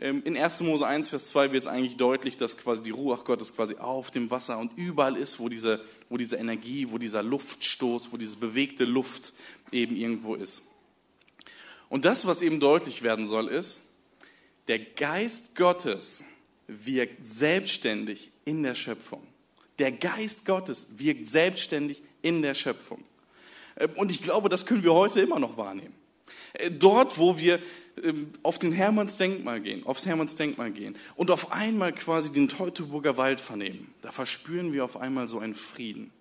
Ähm, 0.00 0.22
in 0.24 0.36
1. 0.36 0.60
Mose 0.60 0.86
1, 0.86 1.08
Vers 1.10 1.28
2 1.28 1.52
wird 1.52 1.64
es 1.64 1.68
eigentlich 1.68 1.96
deutlich, 1.96 2.36
dass 2.36 2.56
quasi 2.56 2.82
die 2.82 2.90
Ruach 2.90 3.24
Gottes 3.24 3.54
quasi 3.54 3.76
auf 3.76 4.10
dem 4.10 4.30
Wasser 4.30 4.58
und 4.58 4.72
überall 4.76 5.16
ist, 5.16 5.38
wo 5.38 5.48
diese, 5.48 5.84
wo 6.08 6.16
diese 6.16 6.36
Energie, 6.36 6.88
wo 6.90 6.98
dieser 6.98 7.22
Luftstoß, 7.22 8.12
wo 8.12 8.16
diese 8.16 8.36
bewegte 8.36 8.84
Luft 8.84 9.32
eben 9.72 9.96
irgendwo 9.96 10.34
ist. 10.34 10.62
Und 11.88 12.04
das, 12.04 12.26
was 12.26 12.40
eben 12.40 12.60
deutlich 12.60 13.02
werden 13.02 13.26
soll, 13.26 13.48
ist, 13.48 13.80
der 14.68 14.78
Geist 14.78 15.56
Gottes 15.56 16.24
wirkt 16.68 17.26
selbstständig 17.26 18.30
in 18.44 18.62
der 18.62 18.74
Schöpfung. 18.74 19.26
Der 19.78 19.92
Geist 19.92 20.46
Gottes 20.46 20.98
wirkt 20.98 21.26
selbstständig 21.26 22.02
in 22.22 22.42
der 22.42 22.54
Schöpfung. 22.54 23.02
Ähm, 23.76 23.90
und 23.96 24.10
ich 24.10 24.22
glaube, 24.22 24.48
das 24.48 24.66
können 24.66 24.84
wir 24.84 24.94
heute 24.94 25.20
immer 25.20 25.38
noch 25.38 25.56
wahrnehmen. 25.56 25.94
Äh, 26.54 26.70
dort, 26.70 27.18
wo 27.18 27.38
wir 27.38 27.58
ähm, 28.02 28.32
auf 28.42 28.58
den 28.58 28.72
Hermannsdenkmal 28.72 29.60
gehen, 29.60 29.86
aufs 29.86 30.06
Hermannsdenkmal 30.06 30.70
gehen 30.70 30.96
und 31.16 31.30
auf 31.30 31.52
einmal 31.52 31.92
quasi 31.92 32.32
den 32.32 32.48
Teutoburger 32.48 33.16
Wald 33.16 33.40
vernehmen, 33.40 33.92
da 34.02 34.12
verspüren 34.12 34.72
wir 34.72 34.84
auf 34.84 34.96
einmal 34.96 35.28
so 35.28 35.38
einen 35.38 35.54
Frieden. 35.54 36.12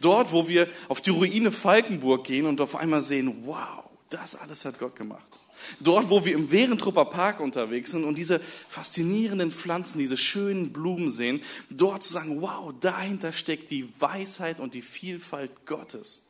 Dort, 0.00 0.32
wo 0.32 0.48
wir 0.48 0.68
auf 0.88 1.00
die 1.00 1.10
Ruine 1.10 1.52
Falkenburg 1.52 2.24
gehen 2.24 2.46
und 2.46 2.60
auf 2.60 2.76
einmal 2.76 3.02
sehen, 3.02 3.42
wow, 3.44 3.84
das 4.10 4.34
alles 4.34 4.64
hat 4.64 4.78
Gott 4.78 4.96
gemacht. 4.96 5.38
Dort, 5.78 6.08
wo 6.10 6.24
wir 6.24 6.34
im 6.34 6.50
Wehrentrupper 6.50 7.04
Park 7.04 7.40
unterwegs 7.40 7.90
sind 7.90 8.04
und 8.04 8.16
diese 8.16 8.40
faszinierenden 8.40 9.50
Pflanzen, 9.50 9.98
diese 9.98 10.16
schönen 10.16 10.72
Blumen 10.72 11.10
sehen, 11.10 11.42
dort 11.68 12.02
zu 12.02 12.12
sagen, 12.12 12.40
wow, 12.40 12.72
dahinter 12.80 13.32
steckt 13.32 13.70
die 13.70 13.88
Weisheit 14.00 14.58
und 14.58 14.74
die 14.74 14.82
Vielfalt 14.82 15.66
Gottes. 15.66 16.29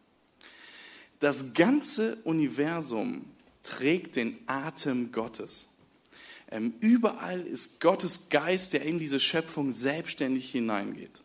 Das 1.21 1.53
ganze 1.53 2.17
Universum 2.25 3.27
trägt 3.63 4.17
den 4.17 4.39
Atem 4.47 5.13
Gottes. 5.13 5.69
Ähm, 6.51 6.75
überall 6.81 7.43
ist 7.47 7.81
Gottes 7.81 8.31
Geist, 8.31 8.73
der 8.73 8.83
in 8.83 8.99
diese 8.99 9.21
Schöpfung 9.21 9.73
selbstständig 9.73 10.51
hineingeht. 10.51 11.23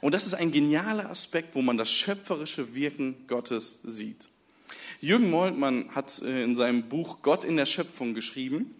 Und 0.00 0.14
das 0.14 0.24
ist 0.26 0.34
ein 0.34 0.52
genialer 0.52 1.10
Aspekt, 1.10 1.54
wo 1.54 1.62
man 1.62 1.76
das 1.76 1.90
schöpferische 1.90 2.74
Wirken 2.74 3.26
Gottes 3.26 3.80
sieht. 3.82 4.28
Jürgen 5.00 5.30
Moltmann 5.30 5.94
hat 5.94 6.22
äh, 6.22 6.44
in 6.44 6.54
seinem 6.54 6.88
Buch 6.88 7.18
Gott 7.22 7.44
in 7.44 7.56
der 7.56 7.66
Schöpfung 7.66 8.14
geschrieben, 8.14 8.74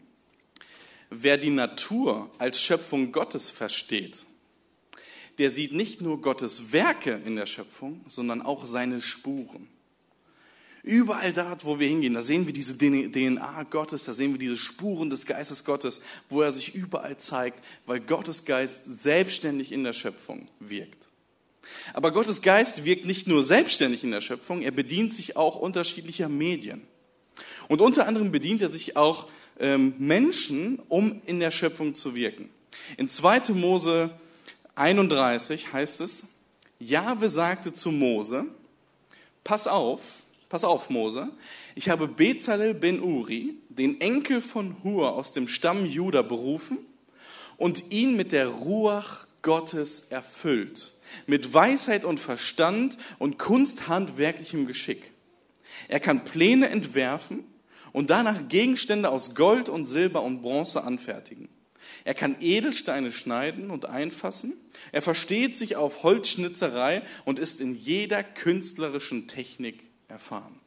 wer 1.11 1.37
die 1.37 1.51
Natur 1.51 2.31
als 2.39 2.61
Schöpfung 2.61 3.11
Gottes 3.11 3.51
versteht, 3.51 4.25
der 5.39 5.51
sieht 5.51 5.73
nicht 5.73 6.01
nur 6.01 6.21
Gottes 6.21 6.73
Werke 6.73 7.21
in 7.25 7.35
der 7.35 7.47
Schöpfung, 7.47 8.05
sondern 8.09 8.41
auch 8.41 8.67
seine 8.67 9.01
Spuren. 9.01 9.74
Überall 10.85 11.33
dort, 11.33 11.65
wo 11.65 11.81
wir 11.81 11.89
hingehen, 11.89 12.13
da 12.13 12.21
sehen 12.21 12.45
wir 12.45 12.53
diese 12.53 12.77
DNA 12.77 13.63
Gottes, 13.71 14.05
da 14.05 14.13
sehen 14.13 14.33
wir 14.33 14.39
diese 14.39 14.59
Spuren 14.59 15.09
des 15.09 15.25
Geistes 15.25 15.65
Gottes, 15.65 16.03
wo 16.29 16.43
er 16.43 16.53
sich 16.53 16.75
überall 16.75 17.17
zeigt, 17.17 17.65
weil 17.87 18.01
Gottes 18.01 18.45
Geist 18.45 18.83
selbstständig 18.87 19.73
in 19.73 19.83
der 19.83 19.95
Schöpfung 19.95 20.47
wirkt. 20.61 21.09
Aber 21.95 22.13
Gottes 22.13 22.43
Geist 22.43 22.85
wirkt 22.85 23.07
nicht 23.07 23.27
nur 23.27 23.43
selbstständig 23.43 24.05
in 24.05 24.11
der 24.11 24.21
Schöpfung, 24.21 24.61
er 24.61 24.73
bedient 24.73 25.15
sich 25.15 25.39
auch 25.39 25.57
unterschiedlicher 25.57 26.29
Medien. 26.29 26.83
Und 27.69 27.81
unter 27.81 28.07
anderem 28.07 28.31
bedient 28.31 28.61
er 28.61 28.69
sich 28.69 28.95
auch 28.95 29.27
ähm, 29.59 29.95
Menschen, 29.97 30.83
um 30.91 31.23
in 31.25 31.41
der 31.41 31.51
Schöpfung 31.51 31.95
zu 31.95 32.15
wirken. 32.15 32.51
In 32.99 33.09
2. 33.09 33.55
Mose 33.55 34.11
31 34.75 35.73
heißt 35.73 36.03
es, 36.03 36.25
Jahwe 36.79 37.31
sagte 37.31 37.73
zu 37.73 37.91
Mose, 37.91 38.45
pass 39.45 39.67
auf, 39.67 40.24
Pass 40.55 40.63
auf, 40.63 40.89
Mose. 40.89 41.31
Ich 41.75 41.89
habe 41.89 42.07
Bezalel 42.07 42.75
ben 42.75 43.03
Uri, 43.03 43.57
den 43.71 44.01
Enkel 44.01 44.41
von 44.41 44.77
Hur 44.85 45.15
aus 45.15 45.33
dem 45.33 45.49
Stamm 45.49 45.85
Juda, 45.85 46.23
berufen 46.23 46.79
und 47.57 47.91
ihn 47.91 48.17
mit 48.17 48.31
der 48.31 48.47
Ruach 48.47 49.27
Gottes 49.43 50.07
erfüllt, 50.11 50.93
mit 51.27 51.53
Weisheit 51.53 52.05
und 52.05 52.21
Verstand 52.21 52.99
und 53.19 53.37
kunsthandwerklichem 53.37 54.69
Geschick. 54.69 55.11
Er 55.89 55.99
kann 55.99 56.23
Pläne 56.23 56.69
entwerfen 56.69 57.43
und 57.93 58.11
danach 58.11 58.49
Gegenstände 58.49 59.09
aus 59.09 59.35
Gold 59.35 59.69
und 59.69 59.87
Silber 59.87 60.23
und 60.23 60.43
Bronze 60.43 60.85
anfertigen. 60.85 61.49
Er 62.05 62.15
kann 62.15 62.37
Edelsteine 62.39 63.11
schneiden 63.11 63.73
und 63.73 63.87
einfassen. 63.87 64.53
Er 64.93 65.03
versteht 65.03 65.57
sich 65.57 65.75
auf 65.75 66.05
Holzschnitzerei 66.05 67.03
und 67.25 67.41
ist 67.41 67.61
in 67.61 67.75
jeder 67.75 68.23
künstlerischen 68.23 69.27
Technik 69.27 69.83
erfahren. 70.15 70.61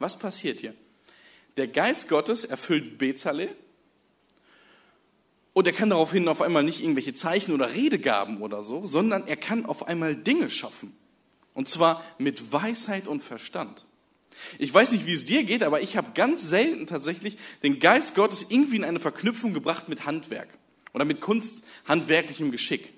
Was 0.00 0.18
passiert 0.18 0.60
hier? 0.60 0.74
Der 1.56 1.68
Geist 1.68 2.08
Gottes 2.08 2.44
erfüllt 2.44 2.98
Bezalel 2.98 3.54
und 5.52 5.66
er 5.66 5.72
kann 5.72 5.90
daraufhin 5.90 6.26
auf 6.28 6.42
einmal 6.42 6.64
nicht 6.64 6.80
irgendwelche 6.80 7.14
Zeichen 7.14 7.52
oder 7.52 7.72
Redegaben 7.72 8.42
oder 8.42 8.62
so, 8.62 8.84
sondern 8.84 9.26
er 9.26 9.36
kann 9.36 9.64
auf 9.64 9.86
einmal 9.86 10.16
Dinge 10.16 10.50
schaffen. 10.50 10.92
Und 11.54 11.68
zwar 11.68 12.04
mit 12.18 12.52
Weisheit 12.52 13.08
und 13.08 13.22
Verstand. 13.22 13.86
Ich 14.58 14.72
weiß 14.72 14.92
nicht, 14.92 15.06
wie 15.06 15.12
es 15.12 15.24
dir 15.24 15.44
geht, 15.44 15.62
aber 15.62 15.80
ich 15.80 15.96
habe 15.96 16.12
ganz 16.14 16.48
selten 16.48 16.86
tatsächlich 16.86 17.36
den 17.62 17.78
Geist 17.78 18.14
Gottes 18.14 18.46
irgendwie 18.48 18.76
in 18.76 18.84
eine 18.84 19.00
Verknüpfung 19.00 19.54
gebracht 19.54 19.88
mit 19.88 20.06
Handwerk 20.06 20.48
oder 20.94 21.04
mit 21.04 21.20
kunsthandwerklichem 21.20 22.50
Geschick. 22.50 22.92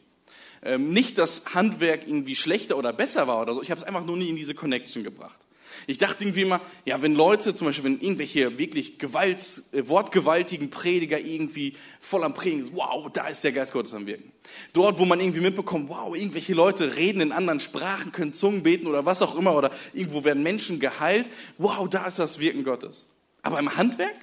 Ähm, 0.64 0.90
nicht, 0.92 1.18
dass 1.18 1.54
Handwerk 1.54 2.06
irgendwie 2.06 2.36
schlechter 2.36 2.76
oder 2.76 2.92
besser 2.92 3.26
war 3.26 3.40
oder 3.40 3.54
so. 3.54 3.62
Ich 3.62 3.70
habe 3.70 3.80
es 3.80 3.86
einfach 3.86 4.04
nur 4.04 4.16
nie 4.16 4.28
in 4.28 4.36
diese 4.36 4.54
Connection 4.54 5.02
gebracht. 5.02 5.38
Ich 5.86 5.98
dachte 5.98 6.22
irgendwie 6.22 6.42
immer, 6.42 6.60
ja, 6.84 7.02
wenn 7.02 7.14
Leute, 7.14 7.54
zum 7.54 7.66
Beispiel, 7.66 7.84
wenn 7.84 8.00
irgendwelche 8.00 8.58
wirklich 8.58 8.98
Gewalt, 8.98 9.62
äh, 9.72 9.88
wortgewaltigen 9.88 10.70
Prediger 10.70 11.18
irgendwie 11.18 11.74
voll 12.00 12.24
am 12.24 12.34
Predigen 12.34 12.66
sind, 12.66 12.76
wow, 12.76 13.10
da 13.12 13.28
ist 13.28 13.42
der 13.42 13.52
Geist 13.52 13.72
Gottes 13.72 13.94
am 13.94 14.06
Wirken. 14.06 14.32
Dort, 14.72 14.98
wo 14.98 15.04
man 15.04 15.20
irgendwie 15.20 15.40
mitbekommt, 15.40 15.88
wow, 15.88 16.14
irgendwelche 16.14 16.54
Leute 16.54 16.96
reden 16.96 17.20
in 17.20 17.32
anderen 17.32 17.60
Sprachen, 17.60 18.12
können 18.12 18.34
Zungen 18.34 18.62
beten 18.62 18.86
oder 18.86 19.04
was 19.04 19.22
auch 19.22 19.34
immer, 19.34 19.54
oder 19.54 19.70
irgendwo 19.92 20.24
werden 20.24 20.42
Menschen 20.42 20.78
geheilt, 20.78 21.28
wow, 21.58 21.88
da 21.88 22.06
ist 22.06 22.18
das 22.18 22.38
Wirken 22.38 22.64
Gottes. 22.64 23.12
Aber 23.42 23.58
im 23.58 23.76
Handwerk? 23.76 24.14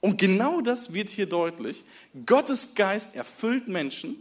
Und 0.00 0.18
genau 0.18 0.60
das 0.60 0.92
wird 0.92 1.10
hier 1.10 1.26
deutlich. 1.26 1.84
Gottes 2.26 2.74
Geist 2.74 3.14
erfüllt 3.14 3.68
Menschen 3.68 4.16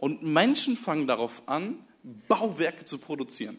und 0.00 0.22
Menschen 0.22 0.76
fangen 0.76 1.06
darauf 1.06 1.42
an, 1.46 1.78
Bauwerke 2.26 2.84
zu 2.84 2.98
produzieren. 2.98 3.58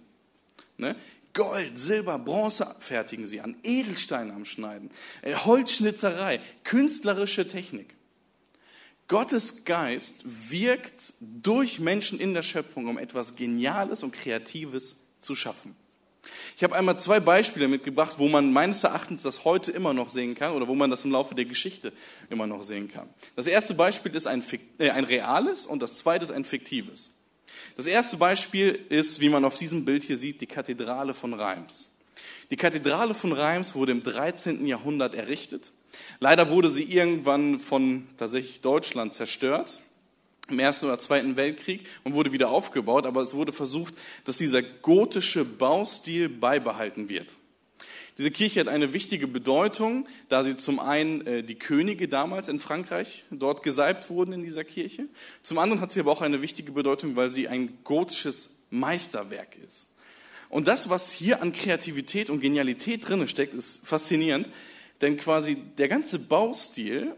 Ne? 0.78 0.96
Gold, 1.34 1.78
Silber, 1.78 2.20
Bronze 2.20 2.76
fertigen 2.80 3.26
sie 3.26 3.40
an, 3.40 3.56
Edelsteine 3.64 4.34
am 4.34 4.44
Schneiden, 4.44 4.90
äh, 5.22 5.36
Holzschnitzerei, 5.36 6.42
künstlerische 6.64 7.48
Technik. 7.48 7.96
Gottes 9.08 9.66
Geist 9.66 10.24
wirkt 10.26 11.14
durch 11.20 11.80
Menschen 11.80 12.20
in 12.20 12.34
der 12.34 12.42
Schöpfung, 12.42 12.88
um 12.88 12.98
etwas 12.98 13.36
Geniales 13.36 14.04
und 14.04 14.14
Kreatives 14.14 15.02
zu 15.20 15.36
schaffen. 15.36 15.76
Ich 16.56 16.64
habe 16.64 16.76
einmal 16.76 17.00
zwei 17.00 17.20
Beispiele 17.20 17.68
mitgebracht, 17.68 18.16
wo 18.18 18.28
man 18.28 18.54
meines 18.54 18.84
Erachtens 18.84 19.24
das 19.24 19.46
heute 19.46 19.72
immer 19.72 19.94
noch 19.94 20.10
sehen 20.10 20.36
kann 20.36 20.54
oder 20.54 20.68
wo 20.68 20.76
man 20.76 20.90
das 20.90 21.04
im 21.06 21.12
Laufe 21.12 21.36
der 21.36 21.46
Geschichte 21.46 21.94
immer 22.30 22.48
noch 22.48 22.64
sehen 22.64 22.90
kann. 22.90 23.10
Das 23.36 23.48
erste 23.48 23.74
Beispiel 23.74 24.16
ist 24.16 24.28
ein, 24.28 24.44
äh, 24.78 24.90
ein 24.90 25.04
reales 25.04 25.66
und 25.66 25.82
das 25.82 25.96
zweite 25.96 26.26
ist 26.26 26.32
ein 26.32 26.46
fiktives. 26.46 27.12
Das 27.76 27.86
erste 27.86 28.18
Beispiel 28.18 28.80
ist, 28.90 29.20
wie 29.22 29.30
man 29.30 29.46
auf 29.46 29.58
diesem 29.58 29.86
Bild 29.86 30.04
hier 30.04 30.18
sieht, 30.18 30.42
die 30.42 30.48
Kathedrale 30.48 31.14
von 31.14 31.34
Reims. 31.34 31.90
Die 32.50 32.58
Kathedrale 32.58 33.14
von 33.14 33.32
Reims 33.32 33.76
wurde 33.76 33.92
im 33.92 34.04
13. 34.04 34.66
Jahrhundert 34.66 35.16
errichtet. 35.16 35.72
Leider 36.20 36.50
wurde 36.50 36.70
sie 36.70 36.84
irgendwann 36.84 37.60
von 37.60 38.08
tatsächlich 38.18 38.62
Deutschland 38.62 39.16
zerstört 39.16 39.80
im 40.50 40.60
Ersten 40.60 40.86
oder 40.86 41.00
Zweiten 41.00 41.38
Weltkrieg 41.38 41.88
und 42.04 42.14
wurde 42.14 42.32
wieder 42.32 42.50
aufgebaut, 42.50 43.06
aber 43.06 43.22
es 43.22 43.34
wurde 43.34 43.54
versucht, 43.54 43.94
dass 44.26 44.38
dieser 44.38 44.62
gotische 44.62 45.46
Baustil 45.46 46.30
beibehalten 46.30 47.10
wird. 47.10 47.38
Diese 48.18 48.32
Kirche 48.32 48.60
hat 48.60 48.68
eine 48.68 48.94
wichtige 48.94 49.28
Bedeutung, 49.28 50.08
da 50.30 50.44
sie 50.44 50.58
zum 50.58 50.80
einen 50.80 51.26
äh, 51.26 51.44
die 51.44 51.56
Könige 51.56 52.08
damals 52.08 52.50
in 52.50 52.60
Frankreich 52.60 53.24
dort 53.32 53.64
gesalbt 53.64 54.10
wurden 54.10 54.34
in 54.34 54.44
dieser 54.44 54.64
Kirche. 54.64 55.08
Zum 55.44 55.58
anderen 55.58 55.82
hat 55.82 55.92
sie 55.92 56.02
aber 56.02 56.12
auch 56.12 56.22
eine 56.22 56.42
wichtige 56.42 56.72
Bedeutung, 56.74 57.16
weil 57.16 57.32
sie 57.32 57.48
ein 57.48 57.80
gotisches 57.84 58.58
Meisterwerk 58.70 59.58
ist. 59.66 59.94
Und 60.50 60.68
das, 60.68 60.90
was 60.90 61.12
hier 61.12 61.42
an 61.42 61.54
Kreativität 61.54 62.30
und 62.30 62.42
Genialität 62.42 63.08
drin 63.08 63.26
steckt, 63.28 63.54
ist 63.54 63.88
faszinierend, 63.88 64.50
denn 65.00 65.18
quasi 65.18 65.56
der 65.78 65.88
ganze 65.88 66.20
Baustil 66.20 67.16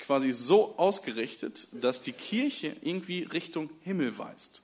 quasi 0.00 0.32
so 0.32 0.76
ausgerichtet, 0.76 1.68
dass 1.72 2.02
die 2.02 2.12
Kirche 2.12 2.76
irgendwie 2.82 3.22
Richtung 3.22 3.70
Himmel 3.82 4.18
weist. 4.18 4.62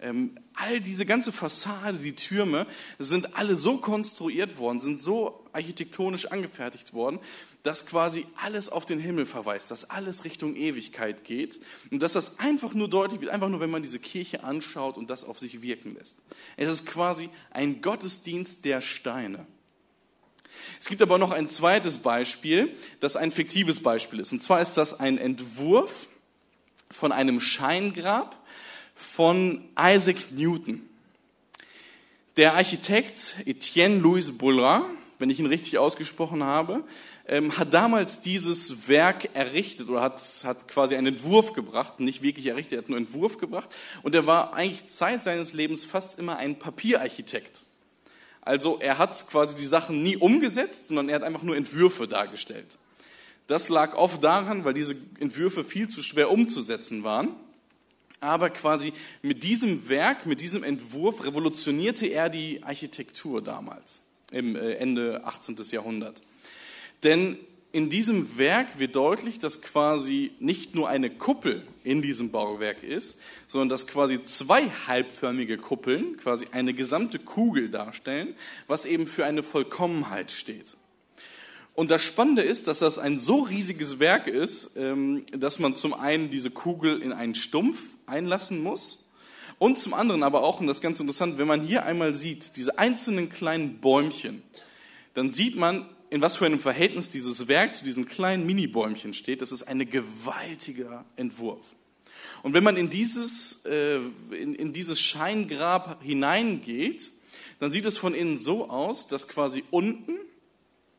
Ähm, 0.00 0.38
all 0.54 0.80
diese 0.80 1.04
ganze 1.04 1.32
Fassade, 1.32 1.98
die 1.98 2.14
Türme 2.14 2.68
sind 3.00 3.36
alle 3.36 3.56
so 3.56 3.78
konstruiert 3.78 4.58
worden, 4.58 4.80
sind 4.80 5.00
so 5.00 5.44
architektonisch 5.52 6.26
angefertigt 6.26 6.92
worden, 6.92 7.18
dass 7.64 7.84
quasi 7.84 8.24
alles 8.36 8.68
auf 8.68 8.86
den 8.86 9.00
Himmel 9.00 9.26
verweist, 9.26 9.72
dass 9.72 9.90
alles 9.90 10.24
Richtung 10.24 10.54
Ewigkeit 10.54 11.24
geht 11.24 11.58
und 11.90 12.00
dass 12.00 12.12
das 12.12 12.38
einfach 12.38 12.74
nur 12.74 12.88
deutlich 12.88 13.20
wird, 13.20 13.32
einfach 13.32 13.48
nur, 13.48 13.58
wenn 13.58 13.70
man 13.70 13.82
diese 13.82 13.98
Kirche 13.98 14.44
anschaut 14.44 14.96
und 14.96 15.10
das 15.10 15.24
auf 15.24 15.40
sich 15.40 15.62
wirken 15.62 15.94
lässt. 15.94 16.18
Es 16.56 16.70
ist 16.70 16.86
quasi 16.86 17.28
ein 17.50 17.82
Gottesdienst 17.82 18.64
der 18.64 18.80
Steine. 18.80 19.46
Es 20.80 20.86
gibt 20.86 21.02
aber 21.02 21.18
noch 21.18 21.30
ein 21.30 21.48
zweites 21.48 21.98
Beispiel, 21.98 22.74
das 23.00 23.16
ein 23.16 23.32
fiktives 23.32 23.82
Beispiel 23.82 24.20
ist. 24.20 24.32
Und 24.32 24.42
zwar 24.42 24.60
ist 24.60 24.74
das 24.74 24.98
ein 24.98 25.18
Entwurf 25.18 26.08
von 26.90 27.12
einem 27.12 27.40
Scheingrab 27.40 28.36
von 28.94 29.68
Isaac 29.78 30.32
Newton. 30.32 30.88
Der 32.36 32.54
Architekt 32.54 33.34
Etienne 33.46 33.98
Louis 33.98 34.36
Boulard, 34.36 34.84
wenn 35.18 35.30
ich 35.30 35.40
ihn 35.40 35.46
richtig 35.46 35.78
ausgesprochen 35.78 36.44
habe, 36.44 36.84
ähm, 37.26 37.56
hat 37.58 37.74
damals 37.74 38.20
dieses 38.20 38.88
Werk 38.88 39.34
errichtet 39.34 39.88
oder 39.88 40.00
hat, 40.00 40.22
hat 40.44 40.68
quasi 40.68 40.96
einen 40.96 41.08
Entwurf 41.08 41.52
gebracht, 41.52 42.00
nicht 42.00 42.22
wirklich 42.22 42.46
errichtet, 42.46 42.72
er 42.72 42.78
hat 42.78 42.86
einen 42.86 42.98
Entwurf 42.98 43.38
gebracht. 43.38 43.68
Und 44.02 44.14
er 44.14 44.26
war 44.26 44.54
eigentlich 44.54 44.86
Zeit 44.86 45.22
seines 45.22 45.52
Lebens 45.52 45.84
fast 45.84 46.18
immer 46.18 46.36
ein 46.38 46.58
Papierarchitekt. 46.58 47.64
Also 48.48 48.78
er 48.80 48.96
hat 48.96 49.26
quasi 49.28 49.54
die 49.56 49.66
Sachen 49.66 50.02
nie 50.02 50.16
umgesetzt, 50.16 50.88
sondern 50.88 51.10
er 51.10 51.16
hat 51.16 51.22
einfach 51.22 51.42
nur 51.42 51.54
Entwürfe 51.54 52.08
dargestellt. 52.08 52.78
Das 53.46 53.68
lag 53.68 53.94
oft 53.94 54.24
daran, 54.24 54.64
weil 54.64 54.72
diese 54.72 54.96
Entwürfe 55.20 55.64
viel 55.64 55.88
zu 55.88 56.02
schwer 56.02 56.30
umzusetzen 56.30 57.04
waren. 57.04 57.28
Aber 58.20 58.48
quasi 58.48 58.94
mit 59.20 59.44
diesem 59.44 59.90
Werk, 59.90 60.24
mit 60.24 60.40
diesem 60.40 60.64
Entwurf 60.64 61.24
revolutionierte 61.24 62.06
er 62.06 62.30
die 62.30 62.62
Architektur 62.62 63.42
damals, 63.42 64.00
im 64.32 64.56
äh, 64.56 64.76
Ende 64.76 65.24
18. 65.24 65.56
Jahrhundert. 65.70 66.22
Denn 67.04 67.36
in 67.78 67.90
diesem 67.90 68.38
Werk 68.38 68.80
wird 68.80 68.96
deutlich, 68.96 69.38
dass 69.38 69.62
quasi 69.62 70.32
nicht 70.40 70.74
nur 70.74 70.88
eine 70.88 71.10
Kuppel 71.10 71.64
in 71.84 72.02
diesem 72.02 72.32
Bauwerk 72.32 72.82
ist, 72.82 73.20
sondern 73.46 73.68
dass 73.68 73.86
quasi 73.86 74.24
zwei 74.24 74.68
halbförmige 74.88 75.58
Kuppeln 75.58 76.16
quasi 76.16 76.48
eine 76.50 76.74
gesamte 76.74 77.20
Kugel 77.20 77.70
darstellen, 77.70 78.34
was 78.66 78.84
eben 78.84 79.06
für 79.06 79.24
eine 79.26 79.44
Vollkommenheit 79.44 80.32
steht. 80.32 80.76
Und 81.72 81.92
das 81.92 82.02
Spannende 82.02 82.42
ist, 82.42 82.66
dass 82.66 82.80
das 82.80 82.98
ein 82.98 83.16
so 83.16 83.42
riesiges 83.42 84.00
Werk 84.00 84.26
ist, 84.26 84.72
ähm, 84.76 85.22
dass 85.30 85.60
man 85.60 85.76
zum 85.76 85.94
einen 85.94 86.30
diese 86.30 86.50
Kugel 86.50 87.00
in 87.00 87.12
einen 87.12 87.36
Stumpf 87.36 87.80
einlassen 88.06 88.60
muss 88.60 89.08
und 89.60 89.78
zum 89.78 89.94
anderen 89.94 90.24
aber 90.24 90.42
auch, 90.42 90.60
und 90.60 90.66
das 90.66 90.78
ist 90.78 90.82
ganz 90.82 90.98
interessant, 90.98 91.38
wenn 91.38 91.46
man 91.46 91.60
hier 91.60 91.84
einmal 91.84 92.12
sieht, 92.12 92.56
diese 92.56 92.76
einzelnen 92.76 93.28
kleinen 93.28 93.78
Bäumchen, 93.78 94.42
dann 95.14 95.30
sieht 95.30 95.54
man, 95.54 95.86
in 96.10 96.20
was 96.22 96.36
für 96.36 96.46
einem 96.46 96.60
Verhältnis 96.60 97.10
dieses 97.10 97.48
Werk 97.48 97.74
zu 97.74 97.84
diesen 97.84 98.06
kleinen 98.06 98.46
Mini-Bäumchen 98.46 99.14
steht. 99.14 99.42
Das 99.42 99.52
ist 99.52 99.64
ein 99.64 99.88
gewaltiger 99.90 101.04
Entwurf. 101.16 101.74
Und 102.42 102.54
wenn 102.54 102.64
man 102.64 102.76
in 102.76 102.90
dieses, 102.90 103.64
äh, 103.64 103.98
in, 104.30 104.54
in 104.54 104.72
dieses 104.72 105.00
Scheingrab 105.00 106.02
hineingeht, 106.02 107.10
dann 107.60 107.72
sieht 107.72 107.86
es 107.86 107.98
von 107.98 108.14
innen 108.14 108.38
so 108.38 108.70
aus, 108.70 109.08
dass 109.08 109.28
quasi 109.28 109.64
unten 109.70 110.18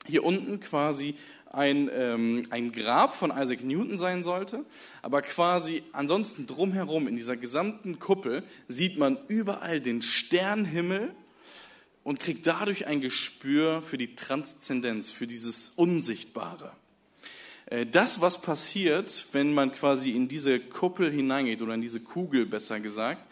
hier 0.10 0.24
unten 0.24 0.60
quasi 0.60 1.16
ein, 1.52 1.90
ähm, 1.94 2.46
ein 2.50 2.72
Grab 2.72 3.16
von 3.16 3.32
Isaac 3.32 3.64
Newton 3.64 3.98
sein 3.98 4.24
sollte, 4.24 4.66
aber 5.02 5.22
quasi 5.22 5.84
ansonsten 5.94 6.46
drumherum 6.48 7.08
in 7.08 7.16
dieser 7.16 7.38
gesamten 7.38 8.00
Kuppel 8.00 8.44
sieht 8.68 8.98
man 8.98 9.18
überall 9.28 9.82
den 9.82 10.02
Sternhimmel 10.02 11.14
und 12.04 12.20
kriegt 12.20 12.48
dadurch 12.48 12.88
ein 12.88 13.02
Gespür 13.02 13.82
für 13.82 13.98
die 13.98 14.16
Transzendenz, 14.16 15.12
für 15.12 15.28
dieses 15.28 15.70
Unsichtbare. 15.70 16.72
Äh, 17.68 17.86
das, 17.86 18.22
was 18.22 18.42
passiert, 18.42 19.28
wenn 19.32 19.54
man 19.54 19.72
quasi 19.72 20.12
in 20.12 20.28
diese 20.28 20.60
Kuppel 20.60 21.12
hineingeht 21.12 21.62
oder 21.62 21.76
in 21.76 21.82
diese 21.82 22.00
Kugel 22.00 22.46
besser 22.46 22.80
gesagt, 22.80 23.26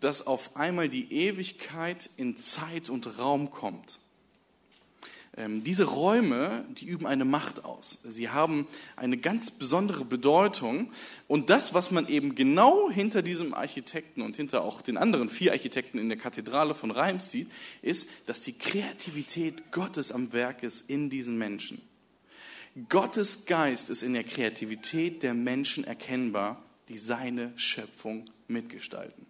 dass 0.00 0.26
auf 0.26 0.56
einmal 0.56 0.88
die 0.88 1.12
Ewigkeit 1.12 2.10
in 2.16 2.36
Zeit 2.36 2.90
und 2.90 3.18
Raum 3.18 3.50
kommt. 3.50 3.99
Ähm, 5.36 5.62
diese 5.62 5.84
Räume, 5.84 6.64
die 6.70 6.86
üben 6.86 7.06
eine 7.06 7.24
Macht 7.24 7.64
aus. 7.64 7.98
Sie 8.04 8.30
haben 8.30 8.66
eine 8.96 9.16
ganz 9.16 9.50
besondere 9.50 10.04
Bedeutung. 10.04 10.90
Und 11.28 11.50
das, 11.50 11.72
was 11.72 11.92
man 11.92 12.08
eben 12.08 12.34
genau 12.34 12.90
hinter 12.90 13.22
diesem 13.22 13.54
Architekten 13.54 14.22
und 14.22 14.36
hinter 14.36 14.62
auch 14.62 14.82
den 14.82 14.96
anderen 14.96 15.30
vier 15.30 15.52
Architekten 15.52 15.98
in 15.98 16.08
der 16.08 16.18
Kathedrale 16.18 16.74
von 16.74 16.90
Reims 16.90 17.30
sieht, 17.30 17.48
ist, 17.80 18.10
dass 18.26 18.40
die 18.40 18.58
Kreativität 18.58 19.70
Gottes 19.70 20.10
am 20.10 20.32
Werk 20.32 20.64
ist 20.64 20.90
in 20.90 21.10
diesen 21.10 21.38
Menschen. 21.38 21.80
Gottes 22.88 23.46
Geist 23.46 23.90
ist 23.90 24.02
in 24.02 24.14
der 24.14 24.24
Kreativität 24.24 25.22
der 25.22 25.34
Menschen 25.34 25.84
erkennbar, 25.84 26.62
die 26.88 26.98
seine 26.98 27.52
Schöpfung 27.56 28.24
mitgestalten. 28.48 29.29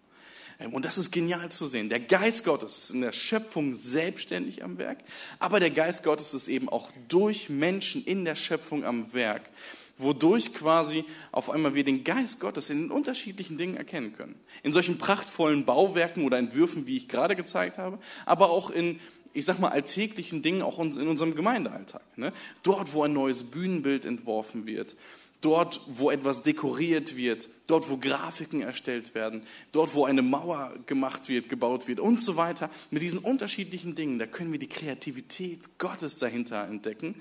Ähm, 0.61 0.73
und 0.73 0.85
das 0.85 0.97
ist 0.97 1.11
genial 1.11 1.49
zu 1.49 1.65
sehen. 1.65 1.89
Der 1.89 1.99
Geist 1.99 2.45
Gottes 2.45 2.77
ist 2.77 2.89
in 2.91 3.01
der 3.01 3.11
Schöpfung 3.11 3.75
selbstständig 3.75 4.63
am 4.63 4.77
Werk, 4.77 4.99
aber 5.39 5.59
der 5.59 5.71
Geist 5.71 6.03
Gottes 6.03 6.33
ist 6.33 6.47
eben 6.47 6.69
auch 6.69 6.91
durch 7.07 7.49
Menschen 7.49 8.03
in 8.05 8.25
der 8.25 8.35
Schöpfung 8.35 8.85
am 8.85 9.13
Werk, 9.13 9.49
wodurch 9.97 10.53
quasi 10.53 11.05
auf 11.31 11.49
einmal 11.49 11.75
wir 11.75 11.83
den 11.83 12.03
Geist 12.03 12.39
Gottes 12.39 12.69
in 12.69 12.83
den 12.83 12.91
unterschiedlichen 12.91 13.57
Dingen 13.57 13.77
erkennen 13.77 14.15
können. 14.15 14.35
In 14.63 14.73
solchen 14.73 14.97
prachtvollen 14.97 15.65
Bauwerken 15.65 16.25
oder 16.25 16.37
Entwürfen, 16.37 16.87
wie 16.87 16.97
ich 16.97 17.07
gerade 17.07 17.35
gezeigt 17.35 17.77
habe, 17.77 17.99
aber 18.25 18.49
auch 18.49 18.69
in 18.69 18.99
ich 19.33 19.45
sag 19.45 19.59
mal, 19.59 19.69
alltäglichen 19.69 20.41
Dingen, 20.41 20.61
auch 20.61 20.77
in 20.79 21.07
unserem 21.07 21.35
Gemeindealltag. 21.35 22.01
Ne? 22.17 22.33
Dort, 22.63 22.93
wo 22.93 23.03
ein 23.03 23.13
neues 23.13 23.43
Bühnenbild 23.43 24.03
entworfen 24.03 24.65
wird, 24.65 24.97
dort, 25.41 25.81
wo 25.87 26.11
etwas 26.11 26.43
dekoriert 26.43 27.17
wird, 27.17 27.49
dort, 27.67 27.89
wo 27.89 27.97
Grafiken 27.97 28.61
erstellt 28.61 29.15
werden, 29.15 29.43
dort, 29.71 29.93
wo 29.95 30.05
eine 30.05 30.21
Mauer 30.21 30.73
gemacht 30.85 31.29
wird, 31.29 31.49
gebaut 31.49 31.87
wird 31.87 31.99
und 31.99 32.21
so 32.21 32.35
weiter. 32.35 32.69
Mit 32.91 33.01
diesen 33.01 33.19
unterschiedlichen 33.19 33.95
Dingen, 33.95 34.19
da 34.19 34.27
können 34.27 34.51
wir 34.51 34.59
die 34.59 34.67
Kreativität 34.67 35.79
Gottes 35.79 36.17
dahinter 36.19 36.67
entdecken, 36.67 37.15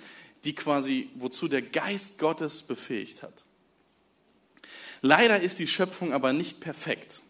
die 0.44 0.54
quasi, 0.54 1.08
wozu 1.16 1.48
der 1.48 1.62
Geist 1.62 2.18
Gottes 2.18 2.62
befähigt 2.62 3.22
hat. 3.22 3.44
Leider 5.02 5.40
ist 5.40 5.58
die 5.58 5.66
Schöpfung 5.66 6.12
aber 6.12 6.32
nicht 6.32 6.60
perfekt. 6.60 7.20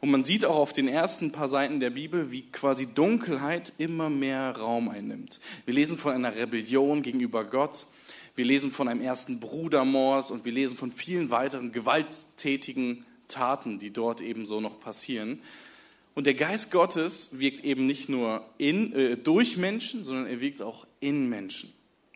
Und 0.00 0.10
man 0.10 0.24
sieht 0.24 0.46
auch 0.46 0.56
auf 0.56 0.72
den 0.72 0.88
ersten 0.88 1.30
paar 1.30 1.50
Seiten 1.50 1.78
der 1.78 1.90
Bibel, 1.90 2.32
wie 2.32 2.50
quasi 2.50 2.86
Dunkelheit 2.86 3.74
immer 3.76 4.08
mehr 4.08 4.56
Raum 4.56 4.88
einnimmt. 4.88 5.40
Wir 5.66 5.74
lesen 5.74 5.98
von 5.98 6.14
einer 6.14 6.34
Rebellion 6.34 7.02
gegenüber 7.02 7.44
Gott. 7.44 7.86
Wir 8.36 8.44
lesen 8.44 8.70
von 8.70 8.88
einem 8.88 9.00
ersten 9.00 9.40
Brudermord 9.40 10.30
und 10.30 10.44
wir 10.44 10.52
lesen 10.52 10.76
von 10.76 10.92
vielen 10.92 11.30
weiteren 11.30 11.72
gewalttätigen 11.72 13.04
Taten, 13.28 13.78
die 13.78 13.92
dort 13.92 14.20
eben 14.20 14.46
so 14.46 14.60
noch 14.60 14.80
passieren. 14.80 15.40
Und 16.14 16.26
der 16.26 16.34
Geist 16.34 16.70
Gottes 16.70 17.38
wirkt 17.38 17.64
eben 17.64 17.86
nicht 17.86 18.08
nur 18.08 18.44
in, 18.58 18.92
äh, 18.92 19.16
durch 19.16 19.56
Menschen, 19.56 20.04
sondern 20.04 20.26
er 20.26 20.40
wirkt 20.40 20.60
auch 20.62 20.86
in 21.00 21.28
Menschen. 21.28 21.72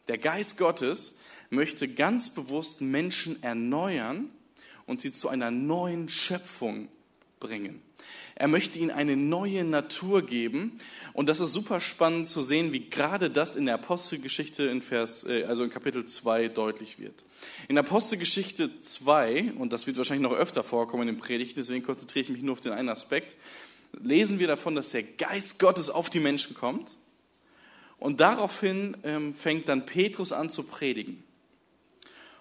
Der 0.08 0.18
Geist 0.18 0.58
Gottes 0.58 1.18
möchte 1.50 1.88
ganz 1.88 2.30
bewusst 2.30 2.80
Menschen 2.80 3.42
erneuern 3.42 4.30
und 4.86 5.00
sie 5.00 5.12
zu 5.12 5.28
einer 5.28 5.50
neuen 5.50 6.08
Schöpfung 6.08 6.88
bringen. 7.44 7.82
Er 8.36 8.48
möchte 8.48 8.78
ihnen 8.78 8.90
eine 8.90 9.16
neue 9.16 9.64
Natur 9.64 10.22
geben. 10.22 10.78
Und 11.12 11.28
das 11.28 11.40
ist 11.40 11.52
super 11.52 11.80
spannend 11.80 12.26
zu 12.26 12.42
sehen, 12.42 12.72
wie 12.72 12.88
gerade 12.88 13.30
das 13.30 13.54
in 13.54 13.66
der 13.66 13.74
Apostelgeschichte 13.74 14.64
in 14.64 14.80
Vers, 14.80 15.24
äh, 15.24 15.44
also 15.44 15.62
in 15.62 15.70
Kapitel 15.70 16.06
2 16.06 16.48
deutlich 16.48 16.98
wird. 16.98 17.24
In 17.68 17.78
Apostelgeschichte 17.78 18.80
2, 18.80 19.52
und 19.58 19.72
das 19.72 19.86
wird 19.86 19.98
wahrscheinlich 19.98 20.28
noch 20.28 20.36
öfter 20.36 20.64
vorkommen 20.64 21.06
in 21.06 21.14
den 21.14 21.20
Predigten, 21.20 21.60
deswegen 21.60 21.84
konzentriere 21.84 22.24
ich 22.24 22.30
mich 22.30 22.42
nur 22.42 22.54
auf 22.54 22.60
den 22.60 22.72
einen 22.72 22.88
Aspekt, 22.88 23.36
lesen 24.00 24.38
wir 24.38 24.48
davon, 24.48 24.74
dass 24.74 24.90
der 24.90 25.02
Geist 25.04 25.58
Gottes 25.58 25.90
auf 25.90 26.10
die 26.10 26.20
Menschen 26.20 26.56
kommt 26.56 26.98
Und 27.98 28.20
daraufhin 28.20 28.96
ähm, 29.04 29.34
fängt 29.34 29.68
dann 29.68 29.86
Petrus 29.86 30.32
an 30.32 30.50
zu 30.50 30.64
predigen. 30.64 31.22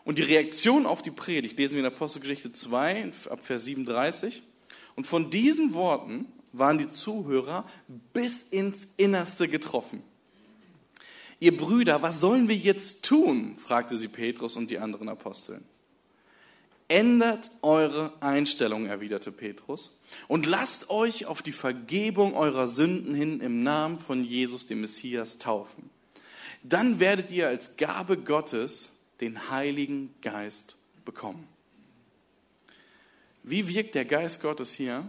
Und 0.06 0.18
die 0.18 0.24
Reaktion 0.24 0.86
auf 0.86 1.02
die 1.02 1.12
Predigt 1.12 1.58
lesen 1.58 1.76
wir 1.76 1.82
in 1.82 1.86
Apostelgeschichte 1.86 2.52
2, 2.52 3.12
ab 3.30 3.46
Vers 3.46 3.66
37. 3.66 4.42
Und 4.96 5.08
von 5.08 5.30
diesen 5.30 5.74
Worten 5.74 6.28
waren 6.52 6.78
die 6.78 6.90
Zuhörer 6.90 7.68
bis 8.14 8.44
ins 8.44 8.94
Innerste 8.98 9.48
getroffen. 9.48 10.04
Ihr 11.40 11.58
Brüder, 11.58 12.02
was 12.02 12.20
sollen 12.20 12.48
wir 12.48 12.56
jetzt 12.56 13.04
tun? 13.04 13.58
fragte 13.58 13.98
sie 13.98 14.08
Petrus 14.08 14.56
und 14.56 14.72
die 14.72 14.80
anderen 14.80 15.10
Aposteln. 15.10 15.66
Ändert 16.88 17.50
eure 17.62 18.14
Einstellung, 18.22 18.86
erwiderte 18.86 19.32
Petrus, 19.32 20.00
und 20.28 20.46
lasst 20.46 20.90
euch 20.90 21.26
auf 21.26 21.42
die 21.42 21.52
Vergebung 21.52 22.36
eurer 22.36 22.68
Sünden 22.68 23.16
hin 23.16 23.40
im 23.40 23.64
Namen 23.64 23.98
von 23.98 24.24
Jesus, 24.24 24.66
dem 24.66 24.82
Messias, 24.82 25.40
taufen. 25.40 25.90
Dann 26.62 27.00
werdet 27.00 27.32
ihr 27.32 27.48
als 27.48 27.78
Gabe 27.78 28.18
Gottes 28.18 28.94
den 29.20 29.50
Heiligen 29.50 30.14
Geist 30.22 30.78
bekommen. 31.04 31.48
Wie 33.44 33.68
wirkt 33.68 33.96
der 33.96 34.06
Geist 34.06 34.42
Gottes 34.42 34.74
hier? 34.74 35.06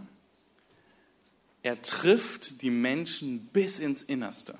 Er 1.63 1.81
trifft 1.81 2.61
die 2.61 2.69
Menschen 2.69 3.47
bis 3.47 3.79
ins 3.79 4.03
Innerste. 4.03 4.57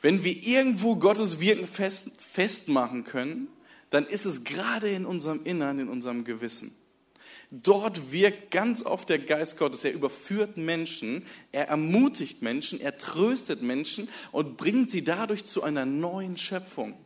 Wenn 0.00 0.24
wir 0.24 0.42
irgendwo 0.42 0.96
Gottes 0.96 1.40
Wirken 1.40 1.66
fest, 1.66 2.10
festmachen 2.18 3.04
können, 3.04 3.48
dann 3.90 4.06
ist 4.06 4.24
es 4.24 4.44
gerade 4.44 4.90
in 4.90 5.06
unserem 5.06 5.44
Innern, 5.44 5.78
in 5.78 5.88
unserem 5.88 6.24
Gewissen. 6.24 6.74
Dort 7.50 8.12
wirkt 8.12 8.50
ganz 8.50 8.84
oft 8.84 9.08
der 9.08 9.20
Geist 9.20 9.58
Gottes. 9.58 9.84
Er 9.84 9.92
überführt 9.92 10.56
Menschen, 10.56 11.24
er 11.52 11.68
ermutigt 11.68 12.42
Menschen, 12.42 12.80
er 12.80 12.98
tröstet 12.98 13.62
Menschen 13.62 14.08
und 14.32 14.56
bringt 14.56 14.90
sie 14.90 15.04
dadurch 15.04 15.44
zu 15.44 15.62
einer 15.62 15.86
neuen 15.86 16.36
Schöpfung. 16.36 16.98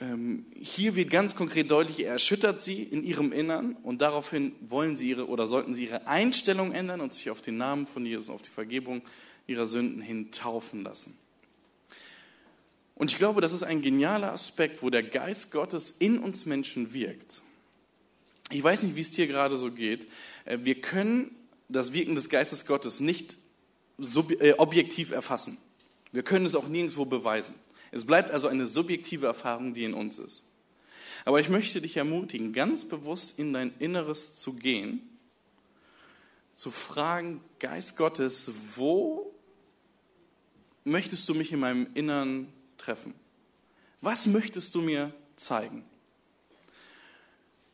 Ähm, 0.00 0.46
hier 0.58 0.96
wird 0.96 1.10
ganz 1.10 1.36
konkret 1.36 1.70
deutlich, 1.70 2.04
er 2.04 2.12
erschüttert 2.12 2.60
sie 2.60 2.82
in 2.82 3.04
ihrem 3.04 3.32
Innern 3.32 3.76
und 3.82 4.00
daraufhin 4.00 4.52
wollen 4.60 4.96
sie 4.96 5.10
ihre 5.10 5.28
oder 5.28 5.46
sollten 5.46 5.74
sie 5.74 5.84
ihre 5.84 6.06
Einstellung 6.06 6.72
ändern 6.72 7.00
und 7.00 7.14
sich 7.14 7.30
auf 7.30 7.40
den 7.40 7.56
Namen 7.56 7.86
von 7.86 8.04
Jesus, 8.04 8.28
auf 8.28 8.42
die 8.42 8.50
Vergebung 8.50 9.02
ihrer 9.46 9.66
Sünden 9.66 10.02
hin 10.02 10.32
taufen 10.32 10.82
lassen. 10.82 11.16
Und 12.96 13.10
ich 13.10 13.18
glaube, 13.18 13.40
das 13.40 13.52
ist 13.52 13.62
ein 13.62 13.82
genialer 13.82 14.32
Aspekt, 14.32 14.82
wo 14.82 14.90
der 14.90 15.02
Geist 15.02 15.52
Gottes 15.52 15.90
in 15.98 16.18
uns 16.18 16.46
Menschen 16.46 16.92
wirkt. 16.92 17.42
Ich 18.50 18.62
weiß 18.62 18.82
nicht, 18.82 18.96
wie 18.96 19.00
es 19.00 19.12
dir 19.12 19.26
gerade 19.26 19.56
so 19.56 19.70
geht. 19.70 20.08
Äh, 20.44 20.58
wir 20.62 20.80
können 20.80 21.34
das 21.68 21.92
Wirken 21.92 22.14
des 22.14 22.28
Geistes 22.28 22.66
Gottes 22.66 23.00
nicht 23.00 23.36
äh, 24.40 24.52
objektiv 24.54 25.12
erfassen. 25.12 25.58
Wir 26.12 26.22
können 26.22 26.46
es 26.46 26.54
auch 26.54 26.68
nirgendwo 26.68 27.04
beweisen. 27.04 27.54
Es 27.90 28.04
bleibt 28.04 28.30
also 28.30 28.48
eine 28.48 28.66
subjektive 28.66 29.26
Erfahrung, 29.26 29.74
die 29.74 29.84
in 29.84 29.94
uns 29.94 30.18
ist. 30.18 30.48
Aber 31.24 31.40
ich 31.40 31.48
möchte 31.48 31.80
dich 31.80 31.96
ermutigen, 31.96 32.52
ganz 32.52 32.84
bewusst 32.84 33.38
in 33.38 33.52
dein 33.52 33.72
Inneres 33.78 34.36
zu 34.36 34.54
gehen, 34.54 35.00
zu 36.54 36.70
fragen, 36.70 37.40
Geist 37.58 37.96
Gottes, 37.96 38.50
wo 38.76 39.34
möchtest 40.84 41.28
du 41.28 41.34
mich 41.34 41.52
in 41.52 41.60
meinem 41.60 41.86
Innern 41.94 42.52
treffen? 42.76 43.14
Was 44.00 44.26
möchtest 44.26 44.74
du 44.74 44.82
mir 44.82 45.14
zeigen? 45.36 45.84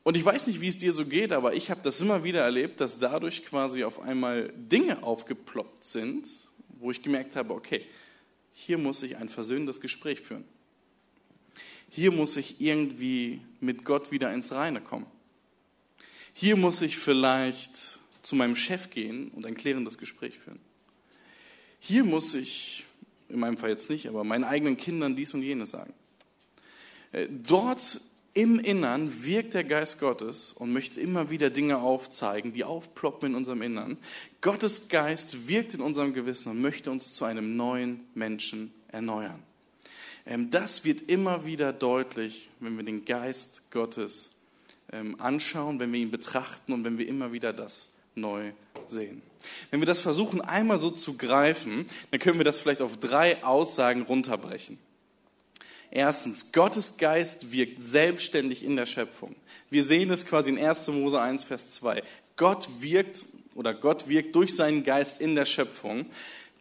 Und 0.02 0.16
ich 0.16 0.24
weiß 0.24 0.46
nicht, 0.46 0.60
wie 0.60 0.68
es 0.68 0.78
dir 0.78 0.92
so 0.92 1.04
geht, 1.04 1.32
aber 1.32 1.54
ich 1.54 1.70
habe 1.70 1.82
das 1.82 2.00
immer 2.00 2.24
wieder 2.24 2.40
erlebt, 2.40 2.80
dass 2.80 2.98
dadurch 2.98 3.44
quasi 3.44 3.84
auf 3.84 4.00
einmal 4.00 4.52
Dinge 4.56 5.02
aufgeploppt 5.02 5.84
sind, 5.84 6.28
wo 6.78 6.90
ich 6.90 7.02
gemerkt 7.02 7.36
habe, 7.36 7.52
okay, 7.52 7.84
hier 8.52 8.78
muss 8.78 9.02
ich 9.02 9.16
ein 9.16 9.28
versöhnendes 9.28 9.80
Gespräch 9.80 10.20
führen. 10.20 10.44
Hier 11.88 12.12
muss 12.12 12.36
ich 12.36 12.60
irgendwie 12.60 13.40
mit 13.60 13.84
Gott 13.84 14.12
wieder 14.12 14.32
ins 14.32 14.52
Reine 14.52 14.80
kommen. 14.80 15.06
Hier 16.32 16.56
muss 16.56 16.82
ich 16.82 16.96
vielleicht 16.96 18.00
zu 18.22 18.36
meinem 18.36 18.54
Chef 18.54 18.90
gehen 18.90 19.30
und 19.30 19.44
ein 19.44 19.56
klärendes 19.56 19.98
Gespräch 19.98 20.38
führen. 20.38 20.60
Hier 21.80 22.04
muss 22.04 22.34
ich 22.34 22.84
in 23.28 23.40
meinem 23.40 23.56
Fall 23.56 23.70
jetzt 23.70 23.90
nicht, 23.90 24.08
aber 24.08 24.24
meinen 24.24 24.44
eigenen 24.44 24.76
Kindern 24.76 25.16
dies 25.16 25.34
und 25.34 25.42
jenes 25.42 25.70
sagen. 25.70 25.92
Äh, 27.12 27.28
dort 27.28 28.00
im 28.32 28.60
Innern 28.60 29.24
wirkt 29.24 29.54
der 29.54 29.64
Geist 29.64 29.98
Gottes 29.98 30.52
und 30.52 30.72
möchte 30.72 31.00
immer 31.00 31.30
wieder 31.30 31.50
Dinge 31.50 31.78
aufzeigen, 31.78 32.52
die 32.52 32.64
aufploppen 32.64 33.30
in 33.30 33.34
unserem 33.34 33.62
Innern. 33.62 33.98
Gottes 34.40 34.88
Geist 34.88 35.48
wirkt 35.48 35.74
in 35.74 35.80
unserem 35.80 36.14
Gewissen 36.14 36.50
und 36.50 36.60
möchte 36.60 36.90
uns 36.90 37.14
zu 37.14 37.24
einem 37.24 37.56
neuen 37.56 38.00
Menschen 38.14 38.72
erneuern. 38.88 39.42
Ähm, 40.26 40.50
das 40.50 40.84
wird 40.84 41.02
immer 41.02 41.44
wieder 41.44 41.72
deutlich, 41.72 42.50
wenn 42.60 42.76
wir 42.76 42.84
den 42.84 43.04
Geist 43.04 43.70
Gottes 43.70 44.36
ähm, 44.92 45.20
anschauen, 45.20 45.80
wenn 45.80 45.92
wir 45.92 46.00
ihn 46.00 46.10
betrachten 46.10 46.72
und 46.72 46.84
wenn 46.84 46.98
wir 46.98 47.08
immer 47.08 47.32
wieder 47.32 47.52
das 47.52 47.94
neu 48.14 48.52
sehen. 48.86 49.22
Wenn 49.70 49.80
wir 49.80 49.86
das 49.86 50.00
versuchen 50.00 50.40
einmal 50.40 50.78
so 50.78 50.90
zu 50.90 51.16
greifen, 51.16 51.84
dann 52.10 52.20
können 52.20 52.38
wir 52.38 52.44
das 52.44 52.58
vielleicht 52.58 52.82
auf 52.82 52.96
drei 52.98 53.42
Aussagen 53.42 54.02
runterbrechen. 54.02 54.78
Erstens, 55.90 56.52
Gottes 56.52 56.96
Geist 56.98 57.50
wirkt 57.50 57.82
selbstständig 57.82 58.64
in 58.64 58.76
der 58.76 58.86
Schöpfung. 58.86 59.34
Wir 59.70 59.82
sehen 59.82 60.10
es 60.10 60.24
quasi 60.24 60.50
in 60.50 60.58
1. 60.58 60.88
Mose 60.88 61.20
1, 61.20 61.44
Vers 61.44 61.72
2. 61.72 62.02
Gott 62.36 62.68
wirkt 62.80 63.24
oder 63.54 63.74
Gott 63.74 64.08
wirkt 64.08 64.34
durch 64.36 64.54
seinen 64.54 64.84
Geist 64.84 65.20
in 65.20 65.34
der 65.34 65.46
Schöpfung. 65.46 66.06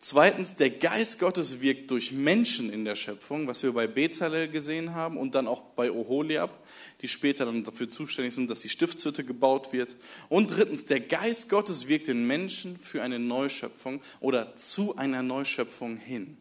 Zweitens, 0.02 0.56
der 0.56 0.70
Geist 0.70 1.20
Gottes 1.20 1.62
wirkt 1.62 1.92
durch 1.92 2.14
Menschen 2.14 2.72
in 2.72 2.86
der 2.86 2.96
Schöpfung, 2.96 3.48
was 3.48 3.62
wir 3.64 3.74
bei 3.74 3.86
Bezalel 3.86 4.48
gesehen 4.48 4.96
haben 4.96 5.18
und 5.18 5.36
dann 5.36 5.46
auch 5.46 5.62
bei 5.76 5.92
Oholiab, 5.92 6.58
die 7.02 7.10
später 7.10 7.46
dann 7.46 7.66
dafür 7.66 7.90
zuständig 7.90 8.34
sind, 8.34 8.50
dass 8.50 8.62
die 8.62 8.70
Stiftshütte 8.70 9.26
gebaut 9.26 9.74
wird. 9.74 9.98
Und 10.30 10.48
drittens, 10.48 10.86
der 10.86 11.02
Geist 11.02 11.50
Gottes 11.50 11.90
wirkt 11.90 12.08
in 12.08 12.26
Menschen 12.26 12.78
für 12.78 13.04
eine 13.04 13.20
Neuschöpfung 13.20 14.02
oder 14.22 14.56
zu 14.56 14.96
einer 14.96 15.22
Neuschöpfung 15.22 15.98
hin. 15.98 16.38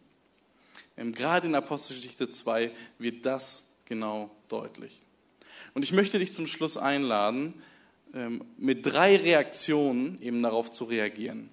Gerade 1.13 1.47
in 1.47 1.55
Apostelgeschichte 1.55 2.31
2 2.33 2.73
wird 2.99 3.25
das 3.25 3.65
genau 3.85 4.31
deutlich. 4.49 5.03
Und 5.75 5.83
ich 5.85 5.93
möchte 5.93 6.19
dich 6.19 6.33
zum 6.33 6.47
Schluss 6.47 6.77
einladen, 6.77 7.55
ähm, 8.15 8.45
mit 8.57 8.85
drei 8.87 9.17
Reaktionen 9.17 10.21
eben 10.21 10.43
darauf 10.43 10.71
zu 10.71 10.85
reagieren. 10.85 11.51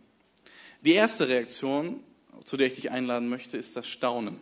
Die 0.82 0.94
erste 0.94 1.28
Reaktion, 1.28 2.00
zu 2.44 2.58
der 2.58 2.68
ich 2.68 2.76
dich 2.76 2.92
einladen 2.92 3.30
möchte, 3.30 3.58
ist 3.58 3.76
das 3.76 3.88
Staunen. 3.88 4.40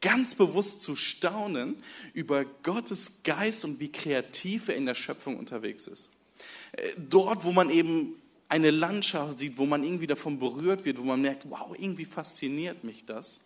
Ganz 0.00 0.34
bewusst 0.34 0.82
zu 0.82 0.94
staunen 0.94 1.82
über 2.12 2.44
Gottes 2.62 3.22
Geist 3.24 3.64
und 3.64 3.80
wie 3.80 3.90
kreativ 3.90 4.68
er 4.68 4.76
in 4.76 4.86
der 4.86 4.94
Schöpfung 4.94 5.36
unterwegs 5.36 5.86
ist. 5.86 6.10
Äh, 6.72 6.90
dort, 6.96 7.44
wo 7.44 7.52
man 7.52 7.70
eben 7.70 8.14
eine 8.48 8.70
Landschaft 8.70 9.40
sieht, 9.40 9.58
wo 9.58 9.66
man 9.66 9.82
irgendwie 9.82 10.06
davon 10.06 10.38
berührt 10.38 10.84
wird, 10.84 10.98
wo 10.98 11.02
man 11.02 11.20
merkt, 11.20 11.50
wow, 11.50 11.74
irgendwie 11.76 12.04
fasziniert 12.04 12.84
mich 12.84 13.04
das. 13.04 13.40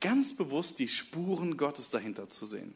Ganz 0.00 0.36
bewusst 0.36 0.78
die 0.78 0.88
Spuren 0.88 1.56
Gottes 1.56 1.90
dahinter 1.90 2.28
zu 2.28 2.46
sehen. 2.46 2.74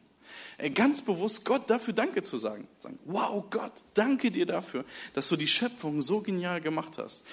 Äh, 0.57 0.69
ganz 0.69 1.01
bewusst 1.01 1.45
Gott 1.45 1.69
dafür 1.69 1.93
Danke 1.93 2.23
zu 2.23 2.37
sagen. 2.37 2.67
sagen. 2.79 2.99
Wow, 3.05 3.45
Gott, 3.49 3.73
danke 3.93 4.31
dir 4.31 4.45
dafür, 4.45 4.85
dass 5.13 5.27
du 5.29 5.35
die 5.35 5.47
Schöpfung 5.47 6.01
so 6.01 6.21
genial 6.21 6.61
gemacht 6.61 6.97
hast. 6.97 7.23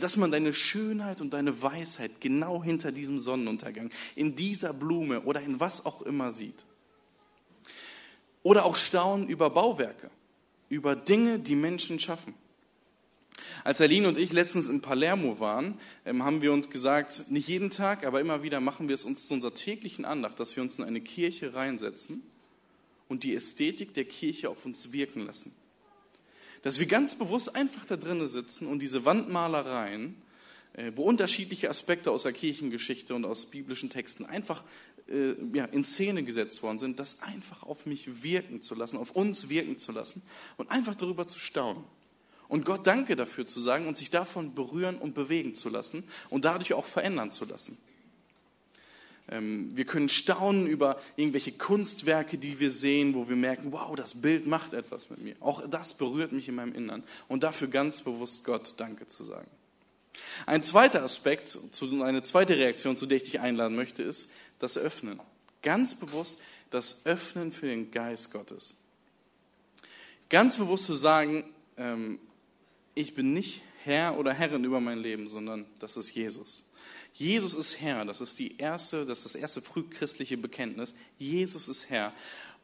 Dass 0.00 0.16
man 0.16 0.30
deine 0.30 0.52
Schönheit 0.52 1.20
und 1.20 1.32
deine 1.32 1.62
Weisheit 1.62 2.20
genau 2.20 2.62
hinter 2.62 2.92
diesem 2.92 3.20
Sonnenuntergang, 3.20 3.90
in 4.14 4.36
dieser 4.36 4.72
Blume 4.72 5.22
oder 5.22 5.40
in 5.40 5.60
was 5.60 5.84
auch 5.86 6.02
immer 6.02 6.32
sieht. 6.32 6.64
Oder 8.42 8.64
auch 8.64 8.76
staunen 8.76 9.28
über 9.28 9.50
Bauwerke, 9.50 10.10
über 10.68 10.94
Dinge, 10.94 11.38
die 11.38 11.56
Menschen 11.56 11.98
schaffen. 11.98 12.34
Als 13.64 13.80
Aline 13.80 14.08
und 14.08 14.18
ich 14.18 14.32
letztens 14.32 14.68
in 14.68 14.80
Palermo 14.80 15.40
waren, 15.40 15.78
ähm, 16.04 16.24
haben 16.24 16.42
wir 16.42 16.52
uns 16.52 16.70
gesagt, 16.70 17.30
nicht 17.30 17.48
jeden 17.48 17.70
Tag, 17.70 18.06
aber 18.06 18.20
immer 18.20 18.42
wieder 18.42 18.60
machen 18.60 18.88
wir 18.88 18.94
es 18.94 19.04
uns 19.04 19.26
zu 19.26 19.34
unserer 19.34 19.54
täglichen 19.54 20.04
Andacht, 20.04 20.40
dass 20.40 20.56
wir 20.56 20.62
uns 20.62 20.78
in 20.78 20.84
eine 20.84 21.00
Kirche 21.00 21.54
reinsetzen 21.54 22.22
und 23.08 23.24
die 23.24 23.34
Ästhetik 23.34 23.94
der 23.94 24.04
Kirche 24.04 24.50
auf 24.50 24.64
uns 24.64 24.92
wirken 24.92 25.26
lassen. 25.26 25.54
Dass 26.62 26.78
wir 26.78 26.86
ganz 26.86 27.14
bewusst 27.14 27.54
einfach 27.54 27.84
da 27.84 27.96
drinnen 27.96 28.26
sitzen 28.26 28.66
und 28.66 28.80
diese 28.80 29.04
Wandmalereien, 29.04 30.16
äh, 30.72 30.92
wo 30.94 31.04
unterschiedliche 31.04 31.70
Aspekte 31.70 32.10
aus 32.10 32.24
der 32.24 32.32
Kirchengeschichte 32.32 33.14
und 33.14 33.24
aus 33.24 33.46
biblischen 33.46 33.90
Texten 33.90 34.24
einfach 34.24 34.64
äh, 35.08 35.32
in 35.72 35.84
Szene 35.84 36.24
gesetzt 36.24 36.62
worden 36.62 36.78
sind, 36.78 36.98
das 36.98 37.22
einfach 37.22 37.62
auf 37.62 37.86
mich 37.86 38.22
wirken 38.22 38.62
zu 38.62 38.74
lassen, 38.74 38.96
auf 38.96 39.12
uns 39.12 39.48
wirken 39.48 39.78
zu 39.78 39.92
lassen 39.92 40.22
und 40.56 40.70
einfach 40.70 40.94
darüber 40.94 41.26
zu 41.26 41.38
staunen. 41.38 41.84
Und 42.48 42.64
Gott 42.64 42.86
danke 42.86 43.16
dafür 43.16 43.46
zu 43.46 43.60
sagen 43.60 43.86
und 43.86 43.98
sich 43.98 44.10
davon 44.10 44.54
berühren 44.54 44.96
und 44.98 45.14
bewegen 45.14 45.54
zu 45.54 45.68
lassen 45.68 46.04
und 46.30 46.44
dadurch 46.44 46.74
auch 46.74 46.84
verändern 46.84 47.32
zu 47.32 47.44
lassen. 47.44 47.76
Ähm, 49.28 49.76
wir 49.76 49.84
können 49.84 50.08
staunen 50.08 50.66
über 50.66 51.00
irgendwelche 51.16 51.52
Kunstwerke, 51.52 52.38
die 52.38 52.60
wir 52.60 52.70
sehen, 52.70 53.14
wo 53.14 53.28
wir 53.28 53.36
merken, 53.36 53.72
wow, 53.72 53.94
das 53.96 54.20
Bild 54.20 54.46
macht 54.46 54.72
etwas 54.72 55.10
mit 55.10 55.22
mir. 55.22 55.34
Auch 55.40 55.66
das 55.66 55.94
berührt 55.94 56.32
mich 56.32 56.48
in 56.48 56.54
meinem 56.54 56.74
Innern. 56.74 57.02
Und 57.28 57.42
dafür 57.42 57.68
ganz 57.68 58.02
bewusst 58.02 58.44
Gott 58.44 58.74
Danke 58.76 59.08
zu 59.08 59.24
sagen. 59.24 59.48
Ein 60.46 60.62
zweiter 60.62 61.02
Aspekt, 61.02 61.58
eine 61.80 62.22
zweite 62.22 62.56
Reaktion, 62.56 62.96
zu 62.96 63.06
der 63.06 63.16
ich 63.18 63.24
dich 63.24 63.40
einladen 63.40 63.76
möchte, 63.76 64.02
ist 64.02 64.30
das 64.58 64.78
Öffnen. 64.78 65.20
Ganz 65.62 65.94
bewusst 65.94 66.38
das 66.70 67.04
Öffnen 67.04 67.52
für 67.52 67.66
den 67.66 67.90
Geist 67.90 68.32
Gottes. 68.32 68.76
Ganz 70.28 70.56
bewusst 70.56 70.86
zu 70.86 70.94
sagen, 70.94 71.44
ähm, 71.76 72.18
ich 72.96 73.14
bin 73.14 73.32
nicht 73.32 73.62
Herr 73.84 74.18
oder 74.18 74.32
Herrin 74.32 74.64
über 74.64 74.80
mein 74.80 74.98
Leben, 74.98 75.28
sondern 75.28 75.66
das 75.78 75.96
ist 75.96 76.12
Jesus. 76.14 76.64
Jesus 77.12 77.54
ist 77.54 77.80
Herr, 77.80 78.04
das 78.04 78.20
ist, 78.20 78.38
die 78.38 78.56
erste, 78.56 79.06
das 79.06 79.18
ist 79.18 79.26
das 79.26 79.34
erste 79.36 79.60
frühchristliche 79.60 80.36
Bekenntnis. 80.36 80.94
Jesus 81.18 81.68
ist 81.68 81.88
Herr. 81.90 82.12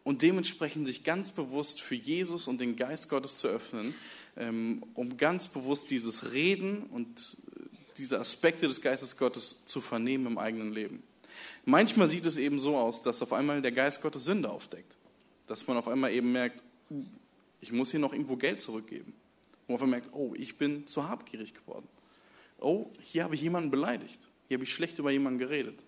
Und 0.05 0.23
dementsprechend 0.23 0.87
sich 0.87 1.05
ganz 1.05 1.31
bewusst 1.31 1.81
für 1.81 1.95
Jesus 1.95 2.49
und 2.49 2.61
den 2.61 2.75
Geist 2.77 3.09
Gottes 3.09 3.39
zu 3.39 3.47
öffnen, 3.47 3.95
ähm, 4.37 4.85
um 4.95 5.17
ganz 5.17 5.47
bewusst 5.47 5.91
dieses 5.91 6.33
Reden 6.33 6.83
und 6.85 7.37
diese 7.99 8.19
Aspekte 8.19 8.67
des 8.67 8.81
Geistes 8.81 9.17
Gottes 9.17 9.65
zu 9.67 9.81
vernehmen 9.81 10.27
im 10.27 10.39
eigenen 10.39 10.73
Leben. 10.73 11.03
Manchmal 11.65 12.09
sieht 12.09 12.27
es 12.27 12.37
eben 12.37 12.59
so 12.59 12.77
aus, 12.77 13.03
dass 13.03 13.23
auf 13.23 13.33
einmal 13.33 13.63
der 13.63 13.73
Geist 13.73 14.03
Gottes 14.03 14.25
Sünde 14.25 14.51
aufdeckt. 14.51 14.97
Dass 15.47 15.67
man 15.67 15.77
auf 15.77 15.89
einmal 15.89 16.13
eben 16.13 16.33
merkt, 16.33 16.63
ich 17.61 17.71
muss 17.71 17.91
hier 17.91 18.01
noch 18.01 18.13
irgendwo 18.13 18.37
Geld 18.37 18.61
zurückgeben. 18.61 19.15
Auf 19.69 19.83
einmal 19.83 20.01
merkt, 20.01 20.15
oh, 20.15 20.35
ich 20.37 20.59
bin 20.59 20.87
zu 20.87 21.09
habgierig 21.09 21.55
geworden. 21.55 21.87
Oh, 22.59 22.91
hier 23.01 23.25
habe 23.25 23.35
ich 23.35 23.41
jemanden 23.41 23.71
beleidigt. 23.71 24.29
Hier 24.49 24.57
habe 24.57 24.65
ich 24.65 24.73
schlecht 24.73 24.99
über 24.99 25.11
jemanden 25.11 25.39
geredet. 25.39 25.85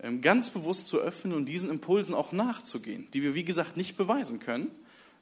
Ähm, 0.00 0.20
ganz 0.20 0.50
bewusst 0.50 0.88
zu 0.88 0.98
öffnen 0.98 1.34
und 1.34 1.46
diesen 1.46 1.70
Impulsen 1.70 2.14
auch 2.14 2.32
nachzugehen, 2.32 3.08
die 3.12 3.22
wir, 3.22 3.34
wie 3.34 3.44
gesagt, 3.44 3.76
nicht 3.76 3.96
beweisen 3.96 4.40
können, 4.40 4.70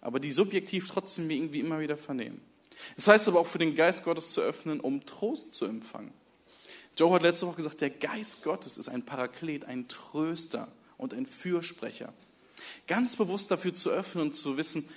aber 0.01 0.21
die 0.21 0.33
subjektiv 0.33 0.89
trotzdem 0.89 1.29
irgendwie 1.31 1.61
immer 1.61 1.81
wieder 1.81 1.97
vernehmen. 1.97 2.41
Das 2.97 3.09
heißt 3.09 3.29
aber 3.29 3.41
auch 3.41 3.47
für 3.47 3.59
den 3.59 3.75
Geist 3.75 4.05
Gottes 4.05 4.33
zu 4.33 4.41
öffnen, 4.41 4.81
um 4.81 5.05
Trost 5.05 5.55
zu 5.55 5.67
empfangen. 5.67 6.13
Joe 6.97 7.13
hat 7.15 7.23
letzte 7.23 7.47
Woche 7.47 7.57
gesagt, 7.57 7.81
der 7.81 7.91
Geist 7.91 8.43
Gottes 8.43 8.79
ist 8.79 8.89
ein 8.89 9.05
Paraklet, 9.05 9.65
ein 9.65 9.89
Tröster 9.89 10.69
und 10.97 11.15
ein 11.15 11.27
Fürsprecher. 11.27 12.13
Ganz 12.87 13.17
bewusst 13.17 13.51
dafür 13.51 13.75
zu 13.75 13.91
öffnen 13.91 14.25
und 14.25 14.33
zu 14.35 14.57
wissen, 14.57 14.89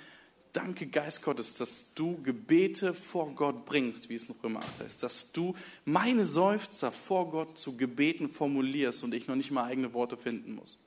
danke 0.54 0.86
Geist 0.86 1.22
Gottes, 1.22 1.54
dass 1.54 1.94
du 1.94 2.22
Gebete 2.22 2.94
vor 2.94 3.34
Gott 3.34 3.66
bringst, 3.66 4.08
wie 4.08 4.14
es 4.14 4.28
noch 4.28 4.42
immer 4.42 4.60
heißt, 4.80 5.02
dass 5.02 5.32
du 5.32 5.54
meine 5.84 6.26
Seufzer 6.26 6.92
vor 6.92 7.30
Gott 7.30 7.58
zu 7.58 7.76
Gebeten 7.76 8.28
formulierst 8.28 9.04
und 9.04 9.12
ich 9.12 9.26
noch 9.26 9.36
nicht 9.36 9.50
mal 9.50 9.64
eigene 9.64 9.92
Worte 9.92 10.16
finden 10.16 10.54
muss. 10.54 10.78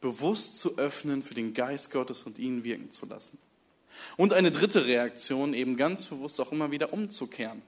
Bewusst 0.00 0.56
zu 0.56 0.78
öffnen 0.78 1.22
für 1.22 1.34
den 1.34 1.54
Geist 1.54 1.92
Gottes 1.92 2.24
und 2.24 2.38
ihn 2.38 2.64
wirken 2.64 2.90
zu 2.90 3.06
lassen. 3.06 3.38
Und 4.16 4.32
eine 4.32 4.50
dritte 4.50 4.86
Reaktion, 4.86 5.52
eben 5.52 5.76
ganz 5.76 6.06
bewusst 6.06 6.40
auch 6.40 6.52
immer 6.52 6.70
wieder 6.70 6.92
umzukehren. 6.92 7.60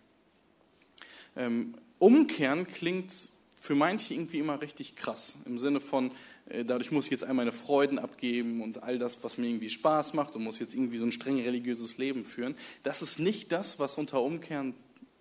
Ähm, 1.37 1.75
umkehren 1.99 2.67
klingt 2.67 3.13
für 3.61 3.75
manche 3.75 4.15
irgendwie 4.15 4.39
immer 4.39 4.61
richtig 4.61 4.97
krass. 4.97 5.37
Im 5.45 5.59
Sinne 5.59 5.81
von, 5.81 6.11
dadurch 6.47 6.91
muss 6.91 7.07
ich 7.07 7.13
jetzt 7.13 7.25
all 7.25 7.35
meine 7.35 7.53
Freuden 7.53 7.99
abgeben 7.99 8.63
und 8.63 8.83
all 8.83 8.99
das, 8.99 9.23
was 9.23 9.39
mir 9.39 9.49
irgendwie 9.49 9.71
Spaß 9.71 10.15
macht 10.15 10.37
und 10.37 10.43
muss 10.43 10.59
jetzt 10.59 10.75
irgendwie 10.75 10.99
so 10.99 11.05
ein 11.05 11.13
streng 11.13 11.41
religiöses 11.41 11.99
Leben 11.99 12.25
führen. 12.25 12.55
Das 12.83 13.03
ist 13.03 13.19
nicht 13.19 13.53
das, 13.53 13.79
was 13.79 13.97
unter 13.97 14.23
Umkehren 14.23 14.75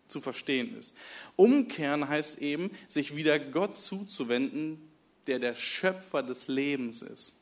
zu 0.07 0.19
verstehen 0.19 0.77
ist. 0.77 0.93
Umkehren 1.35 2.07
heißt 2.07 2.39
eben, 2.39 2.71
sich 2.89 3.15
wieder 3.15 3.39
Gott 3.39 3.77
zuzuwenden, 3.77 4.79
der 5.27 5.39
der 5.39 5.55
Schöpfer 5.55 6.23
des 6.23 6.47
Lebens 6.47 7.01
ist. 7.01 7.37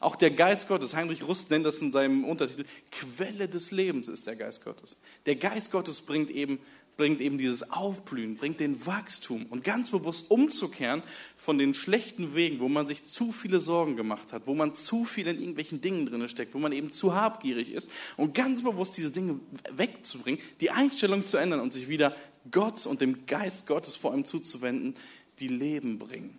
Auch 0.00 0.16
der 0.16 0.30
Geist 0.30 0.68
Gottes, 0.68 0.94
Heinrich 0.94 1.26
Rust 1.26 1.50
nennt 1.50 1.66
das 1.66 1.80
in 1.80 1.92
seinem 1.92 2.24
Untertitel, 2.24 2.64
Quelle 2.90 3.48
des 3.48 3.70
Lebens 3.70 4.08
ist 4.08 4.26
der 4.26 4.36
Geist 4.36 4.64
Gottes. 4.64 4.96
Der 5.26 5.36
Geist 5.36 5.70
Gottes 5.70 6.00
bringt 6.00 6.30
eben 6.30 6.58
bringt 6.96 7.20
eben 7.20 7.38
dieses 7.38 7.70
Aufblühen, 7.70 8.36
bringt 8.36 8.60
den 8.60 8.86
Wachstum 8.86 9.46
und 9.46 9.64
ganz 9.64 9.90
bewusst 9.90 10.30
umzukehren 10.30 11.02
von 11.36 11.58
den 11.58 11.74
schlechten 11.74 12.34
Wegen, 12.34 12.60
wo 12.60 12.68
man 12.68 12.86
sich 12.86 13.04
zu 13.04 13.32
viele 13.32 13.60
Sorgen 13.60 13.96
gemacht 13.96 14.32
hat, 14.32 14.46
wo 14.46 14.54
man 14.54 14.74
zu 14.74 15.04
viel 15.04 15.26
in 15.26 15.38
irgendwelchen 15.38 15.80
Dingen 15.80 16.06
drin 16.06 16.28
steckt, 16.28 16.54
wo 16.54 16.58
man 16.58 16.72
eben 16.72 16.92
zu 16.92 17.14
habgierig 17.14 17.72
ist 17.72 17.90
und 18.16 18.34
ganz 18.34 18.62
bewusst 18.62 18.96
diese 18.96 19.10
Dinge 19.10 19.40
wegzubringen, 19.74 20.40
die 20.60 20.70
Einstellung 20.70 21.26
zu 21.26 21.36
ändern 21.36 21.60
und 21.60 21.72
sich 21.72 21.88
wieder 21.88 22.14
Gott 22.50 22.86
und 22.86 23.00
dem 23.00 23.26
Geist 23.26 23.66
Gottes 23.66 23.96
vor 23.96 24.12
allem 24.12 24.24
zuzuwenden, 24.24 24.96
die 25.40 25.48
Leben 25.48 25.98
bringen. 25.98 26.38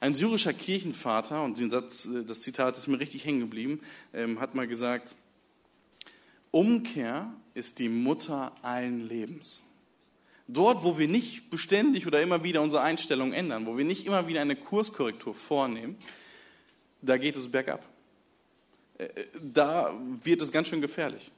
Ein 0.00 0.14
syrischer 0.14 0.52
Kirchenvater, 0.52 1.42
und 1.42 1.56
Satz, 1.70 2.08
das 2.26 2.40
Zitat 2.40 2.76
ist 2.76 2.88
mir 2.88 3.00
richtig 3.00 3.24
hängen 3.24 3.40
geblieben, 3.40 3.80
ähm, 4.12 4.40
hat 4.40 4.54
mal 4.54 4.66
gesagt, 4.66 5.16
Umkehr 6.54 7.32
ist 7.54 7.80
die 7.80 7.88
Mutter 7.88 8.52
allen 8.62 9.08
Lebens. 9.08 9.74
Dort, 10.46 10.84
wo 10.84 10.98
wir 10.98 11.08
nicht 11.08 11.50
beständig 11.50 12.06
oder 12.06 12.22
immer 12.22 12.44
wieder 12.44 12.62
unsere 12.62 12.82
Einstellung 12.82 13.32
ändern, 13.32 13.66
wo 13.66 13.76
wir 13.76 13.84
nicht 13.84 14.06
immer 14.06 14.28
wieder 14.28 14.40
eine 14.40 14.54
Kurskorrektur 14.54 15.34
vornehmen, 15.34 15.96
da 17.02 17.16
geht 17.16 17.34
es 17.34 17.50
bergab. 17.50 17.82
Äh, 18.98 19.04
äh, 19.06 19.26
da 19.42 19.98
wird 20.22 20.42
es 20.42 20.52
ganz 20.52 20.68
schön 20.68 20.80
gefährlich. 20.80 21.32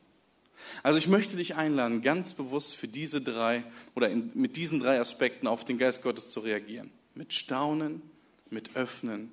Also 0.83 0.99
ich 0.99 1.09
möchte 1.09 1.39
dich 1.39 1.55
einladen, 1.55 2.03
ganz 2.03 2.35
bewusst 2.35 2.77
für 2.77 2.89
diese 2.89 3.23
drei 3.23 3.65
oder 3.95 4.11
in, 4.11 4.31
mit 4.35 4.59
diesen 4.59 4.81
drei 4.81 5.01
Aspekten 5.01 5.47
auf 5.47 5.65
den 5.65 5.79
Geist 5.79 6.03
Gottes 6.03 6.31
zu 6.31 6.41
reagieren. 6.41 6.91
Mit 7.15 7.33
Staunen, 7.33 8.03
mit 8.51 8.77
Öffnen 8.77 9.33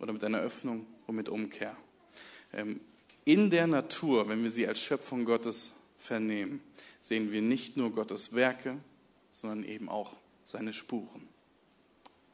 oder 0.00 0.12
mit 0.12 0.24
einer 0.24 0.40
Öffnung 0.40 0.84
und 1.06 1.14
mit 1.14 1.28
Umkehr. 1.28 1.76
Ähm, 2.52 2.80
in 3.26 3.50
der 3.50 3.66
Natur, 3.66 4.28
wenn 4.28 4.42
wir 4.42 4.50
sie 4.50 4.66
als 4.66 4.80
Schöpfung 4.80 5.24
Gottes 5.26 5.74
vernehmen, 5.98 6.62
sehen 7.02 7.32
wir 7.32 7.42
nicht 7.42 7.76
nur 7.76 7.92
Gottes 7.92 8.34
Werke, 8.34 8.78
sondern 9.32 9.64
eben 9.64 9.88
auch 9.88 10.14
seine 10.44 10.72
Spuren. 10.72 11.28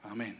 Amen. 0.03 0.37